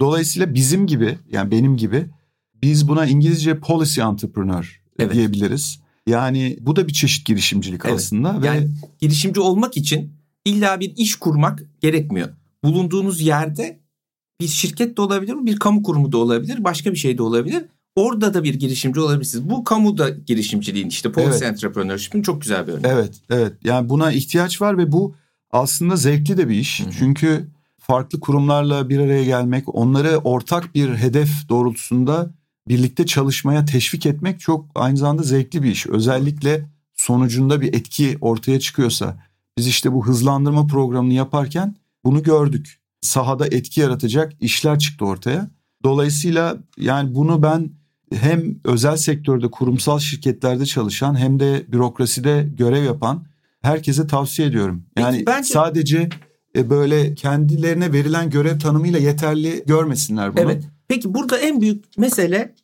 Dolayısıyla 0.00 0.54
bizim 0.54 0.86
gibi 0.86 1.18
yani 1.30 1.50
benim 1.50 1.76
gibi 1.76 2.06
biz 2.62 2.88
buna 2.88 3.06
İngilizce 3.06 3.60
policy 3.60 4.00
entrepreneur 4.00 4.82
Evet. 4.98 5.12
diyebiliriz. 5.12 5.80
Yani 6.06 6.58
bu 6.60 6.76
da 6.76 6.88
bir 6.88 6.92
çeşit 6.92 7.26
girişimcilik 7.26 7.80
Evet. 7.84 7.94
aslında 7.94 8.42
ve 8.42 8.46
Yani 8.46 8.68
girişimci 9.00 9.40
olmak 9.40 9.76
için 9.76 10.12
illa 10.44 10.80
bir 10.80 10.96
iş 10.96 11.16
kurmak 11.16 11.62
gerekmiyor. 11.80 12.28
Bulunduğunuz 12.64 13.20
yerde 13.20 13.80
bir 14.40 14.48
şirket 14.48 14.96
de 14.96 15.02
olabilir, 15.02 15.34
bir 15.40 15.58
kamu 15.58 15.82
kurumu 15.82 16.12
da 16.12 16.18
olabilir, 16.18 16.64
başka 16.64 16.92
bir 16.92 16.96
şey 16.96 17.18
de 17.18 17.22
olabilir. 17.22 17.64
orada 17.96 18.34
da 18.34 18.44
bir 18.44 18.54
girişimci 18.54 19.00
olabilirsiniz. 19.00 19.50
Bu 19.50 19.64
kamuda 19.64 20.10
girişimciliğin 20.10 20.88
işte 20.88 21.12
policy 21.12 21.30
Evet. 21.30 21.42
entrepreneurship'in 21.42 22.22
çok 22.22 22.42
güzel 22.42 22.66
bir 22.66 22.72
örneği. 22.72 22.92
Evet, 22.92 23.14
evet. 23.30 23.52
Yani 23.64 23.88
buna 23.88 24.12
ihtiyaç 24.12 24.62
var 24.62 24.78
ve 24.78 24.92
bu 24.92 25.14
aslında 25.50 25.96
zevkli 25.96 26.36
de 26.36 26.48
bir 26.48 26.54
iş. 26.54 26.80
Hı 26.80 26.84
hı. 26.84 26.90
Çünkü 26.98 27.46
farklı 27.78 28.20
kurumlarla 28.20 28.88
bir 28.88 28.98
araya 28.98 29.24
gelmek, 29.24 29.74
onları 29.74 30.16
ortak 30.18 30.74
bir 30.74 30.88
hedef 30.88 31.30
doğrultusunda 31.48 32.30
birlikte 32.68 33.06
çalışmaya 33.06 33.64
teşvik 33.64 34.06
etmek 34.06 34.40
çok 34.40 34.66
aynı 34.74 34.96
zamanda 34.96 35.22
zevkli 35.22 35.62
bir 35.62 35.70
iş. 35.70 35.86
Özellikle 35.86 36.66
sonucunda 36.94 37.60
bir 37.60 37.74
etki 37.74 38.18
ortaya 38.20 38.60
çıkıyorsa. 38.60 39.16
Biz 39.58 39.66
işte 39.66 39.92
bu 39.92 40.06
hızlandırma 40.06 40.66
programını 40.66 41.12
yaparken 41.12 41.76
bunu 42.04 42.22
gördük. 42.22 42.78
Sahada 43.00 43.46
etki 43.46 43.80
yaratacak 43.80 44.32
işler 44.40 44.78
çıktı 44.78 45.04
ortaya. 45.04 45.50
Dolayısıyla 45.84 46.56
yani 46.76 47.14
bunu 47.14 47.42
ben 47.42 47.70
hem 48.12 48.54
özel 48.64 48.96
sektörde 48.96 49.50
kurumsal 49.50 49.98
şirketlerde 49.98 50.66
çalışan 50.66 51.18
hem 51.18 51.40
de 51.40 51.64
bürokraside 51.72 52.48
görev 52.58 52.84
yapan 52.84 53.24
herkese 53.62 54.06
tavsiye 54.06 54.48
ediyorum. 54.48 54.84
Peki, 54.94 55.04
Yani 55.06 55.26
bence- 55.26 55.52
sadece 55.52 56.08
e, 56.56 56.70
böyle 56.70 57.14
kendilerine 57.14 57.92
verilen 57.92 58.30
görev 58.30 58.58
tanımıyla 58.58 58.98
yeterli 58.98 59.64
görmesinler 59.66 60.32
bunu. 60.36 60.40
Evet. 60.40 60.64
Peki 60.88 61.14
burada 61.14 61.38
en 61.38 61.60
büyük 61.60 61.84
mesele 61.98 62.54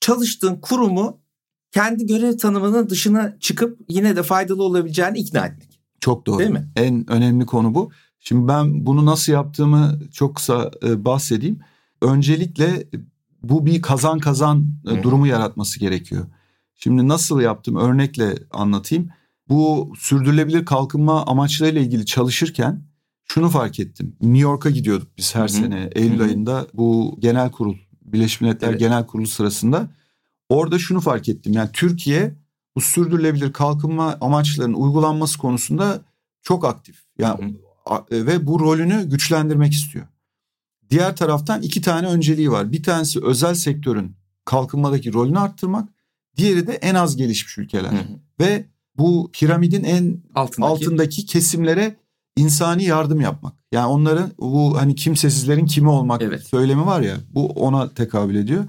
çalıştığın 0.00 0.56
kurumu 0.56 1.20
kendi 1.72 2.06
görev 2.06 2.36
tanımının 2.36 2.90
dışına 2.90 3.36
çıkıp 3.40 3.78
yine 3.88 4.16
de 4.16 4.22
faydalı 4.22 4.62
olabileceğini 4.62 5.18
ikna 5.18 5.46
etmek. 5.46 5.80
Çok 6.00 6.26
doğru. 6.26 6.38
Değil 6.38 6.50
mi? 6.50 6.68
En 6.76 7.10
önemli 7.10 7.46
konu 7.46 7.74
bu. 7.74 7.90
Şimdi 8.24 8.48
ben 8.48 8.86
bunu 8.86 9.06
nasıl 9.06 9.32
yaptığımı 9.32 9.98
çok 10.12 10.36
kısa 10.36 10.70
e, 10.84 11.04
bahsedeyim. 11.04 11.60
Öncelikle 12.02 12.86
bu 13.42 13.66
bir 13.66 13.82
kazan 13.82 14.18
kazan 14.18 14.66
e, 14.90 15.02
durumu 15.02 15.26
yaratması 15.26 15.80
gerekiyor. 15.80 16.26
Şimdi 16.74 17.08
nasıl 17.08 17.40
yaptım 17.40 17.76
örnekle 17.76 18.34
anlatayım. 18.50 19.08
Bu 19.48 19.92
sürdürülebilir 19.98 20.64
kalkınma 20.64 21.26
amaçlarıyla 21.26 21.80
ilgili 21.80 22.06
çalışırken 22.06 22.82
şunu 23.26 23.48
fark 23.48 23.80
ettim. 23.80 24.16
New 24.20 24.38
York'a 24.38 24.70
gidiyorduk 24.70 25.08
biz 25.18 25.34
her 25.34 25.40
Hı 25.40 25.44
hı. 25.44 25.48
sene 25.48 25.90
Eylül 25.94 26.18
Hı 26.18 26.22
hı. 26.22 26.26
ayında 26.26 26.66
bu 26.74 27.16
genel 27.18 27.50
kurul 27.50 27.76
Birleşmiş 28.02 28.40
Milletler 28.40 28.68
Evet. 28.68 28.80
Genel 28.80 29.06
Kurulu 29.06 29.26
sırasında. 29.26 29.90
Orada 30.48 30.78
şunu 30.78 31.00
fark 31.00 31.28
ettim. 31.28 31.52
Yani 31.52 31.70
Türkiye 31.72 32.34
bu 32.76 32.80
sürdürülebilir 32.80 33.52
kalkınma 33.52 34.16
amaçlarının 34.20 34.74
uygulanması 34.74 35.38
konusunda 35.38 36.00
çok 36.42 36.64
aktif. 36.64 36.96
Yani 37.18 37.38
Hı 37.40 37.46
hı. 37.46 37.48
a- 37.48 37.50
e, 37.50 37.71
ve 38.10 38.46
bu 38.46 38.60
rolünü 38.60 39.08
güçlendirmek 39.08 39.72
istiyor. 39.72 40.06
Diğer 40.90 41.16
taraftan 41.16 41.62
iki 41.62 41.80
tane 41.80 42.06
önceliği 42.06 42.50
var. 42.50 42.72
Bir 42.72 42.82
tanesi 42.82 43.24
özel 43.24 43.54
sektörün 43.54 44.16
kalkınmadaki 44.44 45.12
rolünü 45.12 45.38
arttırmak. 45.38 45.88
Diğeri 46.36 46.66
de 46.66 46.72
en 46.72 46.94
az 46.94 47.16
gelişmiş 47.16 47.58
ülkeler. 47.58 47.90
Hı 47.92 47.96
hı. 47.96 48.18
Ve 48.40 48.64
bu 48.98 49.30
piramidin 49.32 49.84
en 49.84 50.22
Altındaki. 50.34 50.72
altındaki 50.72 51.26
kesimlere 51.26 51.96
insani 52.36 52.84
yardım 52.84 53.20
yapmak. 53.20 53.54
Yani 53.72 53.86
onların 53.86 54.30
bu 54.38 54.80
hani 54.80 54.94
kimsesizlerin 54.94 55.66
kimi 55.66 55.88
olmak 55.88 56.22
Evet. 56.22 56.42
söylemi 56.46 56.86
var 56.86 57.00
ya 57.00 57.16
bu 57.34 57.46
ona 57.46 57.94
tekabül 57.94 58.34
ediyor. 58.34 58.64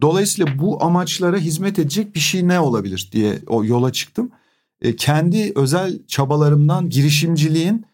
Dolayısıyla 0.00 0.58
bu 0.58 0.84
amaçlara 0.84 1.36
hizmet 1.38 1.78
edecek 1.78 2.14
bir 2.14 2.20
şey 2.20 2.48
ne 2.48 2.60
olabilir 2.60 3.08
diye 3.12 3.38
o 3.46 3.64
yola 3.64 3.92
çıktım. 3.92 4.30
E, 4.82 4.96
kendi 4.96 5.52
özel 5.56 5.98
çabalarımdan 6.06 6.88
girişimciliğin 6.90 7.84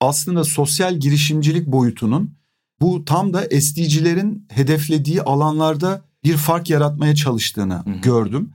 aslında 0.00 0.44
sosyal 0.44 0.96
girişimcilik 0.96 1.66
boyutunun 1.66 2.36
bu 2.80 3.04
tam 3.04 3.32
da 3.32 3.42
SDG'lerin 3.60 4.46
hedeflediği 4.50 5.22
alanlarda 5.22 6.04
bir 6.24 6.36
fark 6.36 6.70
yaratmaya 6.70 7.14
çalıştığını 7.14 7.74
hı. 7.74 8.00
gördüm. 8.02 8.50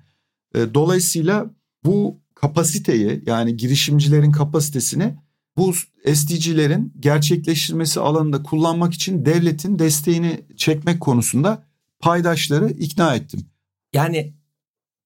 E, 0.55 0.73
dolayısıyla 0.73 1.45
bu 1.85 2.21
kapasiteyi 2.35 3.23
yani 3.25 3.57
girişimcilerin 3.57 4.31
kapasitesini 4.31 5.15
bu 5.57 5.73
SDG'lerin 6.13 6.93
gerçekleştirmesi 6.99 7.99
alanında 7.99 8.43
kullanmak 8.43 8.93
için 8.93 9.25
devletin 9.25 9.79
desteğini 9.79 10.41
çekmek 10.57 11.01
konusunda 11.01 11.63
paydaşları 11.99 12.69
ikna 12.69 13.15
ettim. 13.15 13.45
Yani 13.93 14.33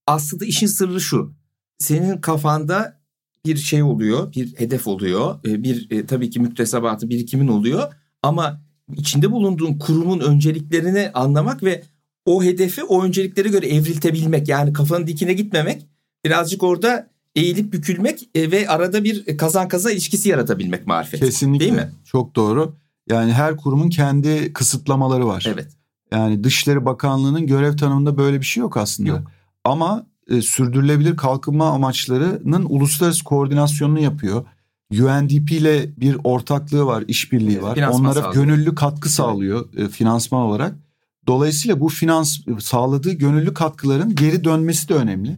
aslında 0.08 0.46
işin 0.46 0.68
sırrı 0.68 1.02
şu. 1.02 1.34
Senin 1.78 2.22
kafanda 2.22 3.02
bir 3.46 3.58
şey 3.58 3.84
oluyor, 3.84 4.34
bir 4.34 4.56
hedef 4.56 4.88
oluyor, 4.88 5.40
e, 5.48 5.64
bir 5.64 5.92
e, 5.92 6.06
tabii 6.06 6.30
ki 6.30 6.40
müktesebatı, 6.40 7.10
birikimin 7.10 7.48
oluyor 7.48 7.94
ama 8.24 8.62
içinde 8.98 9.32
bulunduğun 9.32 9.74
kurumun 9.78 10.20
önceliklerini 10.20 11.12
anlamak 11.14 11.64
ve 11.64 11.84
o 12.26 12.44
hedefi 12.44 12.84
o 12.84 13.04
önceliklere 13.04 13.50
göre 13.50 13.68
evriltebilmek 13.68 14.48
yani 14.48 14.74
kafanın 14.74 15.08
dikine 15.08 15.34
gitmemek 15.34 15.86
birazcık 16.26 16.64
orada 16.64 17.10
eğilip 17.36 17.74
bükülmek 17.74 18.30
e, 18.36 18.52
ve 18.52 18.68
arada 18.68 19.04
bir 19.04 19.38
kazan 19.38 19.68
kazan 19.68 19.92
ilişkisi 19.92 20.30
yaratabilmek 20.30 20.88
marifet. 20.88 21.20
Kesinlikle. 21.20 21.66
Değil 21.66 21.74
mi? 21.74 21.92
Çok 22.06 22.36
doğru. 22.36 22.76
Yani 23.10 23.34
her 23.34 23.58
kurumun 23.58 23.90
kendi 23.90 24.54
kısıtlamaları 24.54 25.28
var. 25.28 25.46
Evet. 25.54 25.68
Yani 26.12 26.44
Dışişleri 26.44 26.86
Bakanlığı'nın 26.86 27.48
görev 27.48 27.78
tanımında 27.78 28.18
böyle 28.18 28.40
bir 28.40 28.46
şey 28.46 28.62
yok 28.62 28.78
aslında. 28.78 29.10
Yok. 29.10 29.32
Ama 29.64 30.08
e, 30.30 30.42
sürdürülebilir 30.42 31.18
kalkınma 31.18 31.70
amaçlarının 31.70 32.66
uluslararası 32.70 33.24
koordinasyonunu 33.24 34.00
yapıyor. 34.00 34.46
UNDP 34.92 35.52
ile 35.52 36.00
bir 36.00 36.18
ortaklığı 36.24 36.86
var, 36.86 37.04
işbirliği 37.08 37.62
var. 37.62 37.76
finansman 37.76 38.02
Onlara 38.02 38.22
sağlıyor. 38.22 38.34
gönüllü 38.34 38.76
katkı 38.76 39.10
sağlıyor 39.10 39.74
e, 39.78 39.88
finansman 39.88 40.42
olarak. 40.42 40.76
Dolayısıyla 41.28 41.80
bu 41.80 41.90
finans 41.90 42.40
sağladığı 42.60 43.12
gönüllü 43.12 43.54
katkıların 43.54 44.16
geri 44.16 44.44
dönmesi 44.44 44.90
de 44.90 44.94
önemli. 44.94 45.38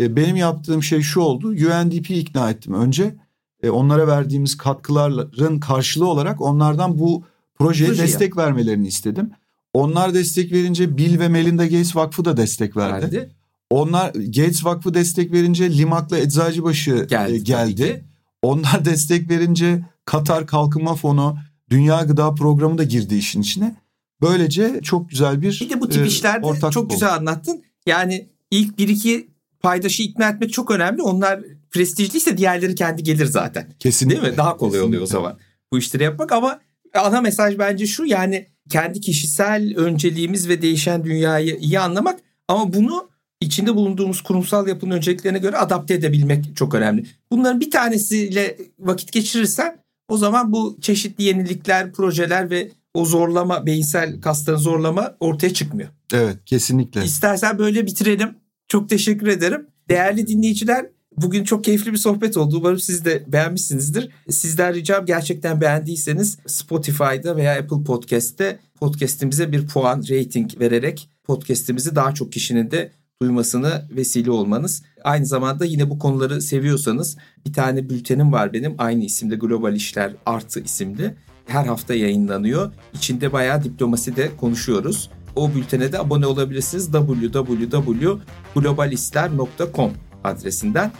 E, 0.00 0.16
benim 0.16 0.36
yaptığım 0.36 0.82
şey 0.82 1.00
şu 1.00 1.20
oldu. 1.20 1.48
UNDP'yi 1.48 2.22
ikna 2.22 2.50
ettim 2.50 2.74
önce. 2.74 3.14
E, 3.62 3.70
onlara 3.70 4.06
verdiğimiz 4.06 4.56
katkıların 4.56 5.60
karşılığı 5.60 6.08
olarak 6.08 6.40
onlardan 6.40 6.98
bu 6.98 7.24
projeye 7.58 7.88
Proje 7.90 8.02
destek 8.02 8.36
vermelerini 8.36 8.86
istedim. 8.86 9.30
Onlar 9.72 10.14
destek 10.14 10.52
verince 10.52 10.96
Bill 10.96 11.18
ve 11.18 11.28
Melinda 11.28 11.64
Gates 11.64 11.96
Vakfı 11.96 12.24
da 12.24 12.36
destek 12.36 12.76
verdi. 12.76 13.04
Verdi. 13.04 13.30
Onlar 13.70 14.10
Gates 14.14 14.64
Vakfı 14.64 14.94
destek 14.94 15.32
verince 15.32 15.78
Limak'la 15.78 16.18
Eczacıbaşı 16.18 16.90
Geldi 17.10 17.44
geldi. 17.44 17.74
geldi. 17.74 18.04
Onlar 18.42 18.84
destek 18.84 19.30
verince 19.30 19.84
Katar 20.04 20.46
Kalkınma 20.46 20.94
Fonu, 20.94 21.38
Dünya 21.70 22.02
Gıda 22.02 22.34
Programı 22.34 22.78
da 22.78 22.84
girdi 22.84 23.14
işin 23.14 23.40
içine. 23.42 23.74
Böylece 24.22 24.80
çok 24.82 25.10
güzel 25.10 25.42
bir 25.42 25.60
Bir 25.60 25.70
de 25.70 25.80
bu 25.80 25.88
tip 25.88 26.04
e, 26.04 26.06
işlerde 26.06 26.46
ortaklık 26.46 26.72
çok 26.72 26.84
oldu. 26.84 26.92
güzel 26.92 27.14
anlattın. 27.14 27.62
Yani 27.86 28.28
ilk 28.50 28.78
bir 28.78 28.88
iki 28.88 29.30
paydaşı 29.60 30.02
ikna 30.02 30.28
etmek 30.28 30.52
çok 30.52 30.70
önemli. 30.70 31.02
Onlar 31.02 31.40
prestijliyse 31.70 32.38
diğerleri 32.38 32.74
kendi 32.74 33.02
gelir 33.02 33.26
zaten. 33.26 33.72
Kesinlikle. 33.78 34.22
Değil 34.22 34.32
mi? 34.32 34.36
Daha 34.38 34.56
kolay 34.56 34.80
oluyor 34.80 35.02
o 35.02 35.04
Kesinlikle. 35.04 35.06
zaman 35.06 35.38
bu 35.72 35.78
işleri 35.78 36.02
yapmak 36.02 36.32
ama 36.32 36.60
ana 36.94 37.20
mesaj 37.20 37.58
bence 37.58 37.86
şu 37.86 38.04
yani 38.04 38.46
kendi 38.70 39.00
kişisel 39.00 39.74
önceliğimiz 39.76 40.48
ve 40.48 40.62
değişen 40.62 41.04
dünyayı 41.04 41.56
iyi 41.56 41.80
anlamak 41.80 42.20
ama 42.48 42.72
bunu 42.72 43.09
içinde 43.40 43.74
bulunduğumuz 43.74 44.22
kurumsal 44.22 44.68
yapının 44.68 44.96
önceliklerine 44.96 45.38
göre 45.38 45.56
adapte 45.56 45.94
edebilmek 45.94 46.56
çok 46.56 46.74
önemli. 46.74 47.06
Bunların 47.32 47.60
bir 47.60 47.70
tanesiyle 47.70 48.56
vakit 48.78 49.12
geçirirsen 49.12 49.78
o 50.08 50.16
zaman 50.16 50.52
bu 50.52 50.78
çeşitli 50.80 51.24
yenilikler, 51.24 51.92
projeler 51.92 52.50
ve 52.50 52.70
o 52.94 53.04
zorlama, 53.04 53.66
beyinsel 53.66 54.20
kasların 54.20 54.58
zorlama 54.58 55.16
ortaya 55.20 55.54
çıkmıyor. 55.54 55.88
Evet 56.12 56.36
kesinlikle. 56.46 57.04
İstersen 57.04 57.58
böyle 57.58 57.86
bitirelim. 57.86 58.34
Çok 58.68 58.88
teşekkür 58.88 59.26
ederim. 59.26 59.66
Değerli 59.88 60.26
dinleyiciler 60.26 60.86
bugün 61.16 61.44
çok 61.44 61.64
keyifli 61.64 61.92
bir 61.92 61.98
sohbet 61.98 62.36
oldu. 62.36 62.56
Umarım 62.58 62.78
siz 62.80 63.04
de 63.04 63.24
beğenmişsinizdir. 63.26 64.08
Sizden 64.30 64.74
ricam 64.74 65.06
gerçekten 65.06 65.60
beğendiyseniz 65.60 66.38
Spotify'da 66.46 67.36
veya 67.36 67.58
Apple 67.58 67.84
Podcast'te 67.84 68.58
podcast'imize 68.80 69.52
bir 69.52 69.66
puan, 69.66 70.04
rating 70.10 70.60
vererek 70.60 71.10
podcast'imizi 71.24 71.96
daha 71.96 72.14
çok 72.14 72.32
kişinin 72.32 72.70
de 72.70 72.92
duymasını 73.22 73.82
vesile 73.90 74.30
olmanız. 74.30 74.82
Aynı 75.04 75.26
zamanda 75.26 75.64
yine 75.64 75.90
bu 75.90 75.98
konuları 75.98 76.42
seviyorsanız 76.42 77.16
bir 77.46 77.52
tane 77.52 77.90
bültenim 77.90 78.32
var 78.32 78.52
benim 78.52 78.74
aynı 78.78 79.04
isimde 79.04 79.36
Global 79.36 79.74
İşler 79.74 80.12
Artı 80.26 80.60
isimli. 80.60 81.14
Her 81.46 81.64
hafta 81.64 81.94
yayınlanıyor. 81.94 82.72
İçinde 82.94 83.32
bayağı 83.32 83.64
diplomasi 83.64 84.16
de 84.16 84.30
konuşuyoruz. 84.36 85.10
O 85.36 85.54
bültene 85.54 85.92
de 85.92 85.98
abone 85.98 86.26
olabilirsiniz 86.26 86.92
www.globalistler.com 86.92 89.92
adresinden. 90.24 90.92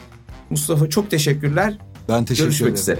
Mustafa 0.49 0.89
çok 0.89 1.11
teşekkürler. 1.11 1.77
Ben 2.09 2.25
teşekkür 2.25 2.45
Görüşmek 2.47 2.69
ederim. 2.69 2.81
üzere. 2.81 2.99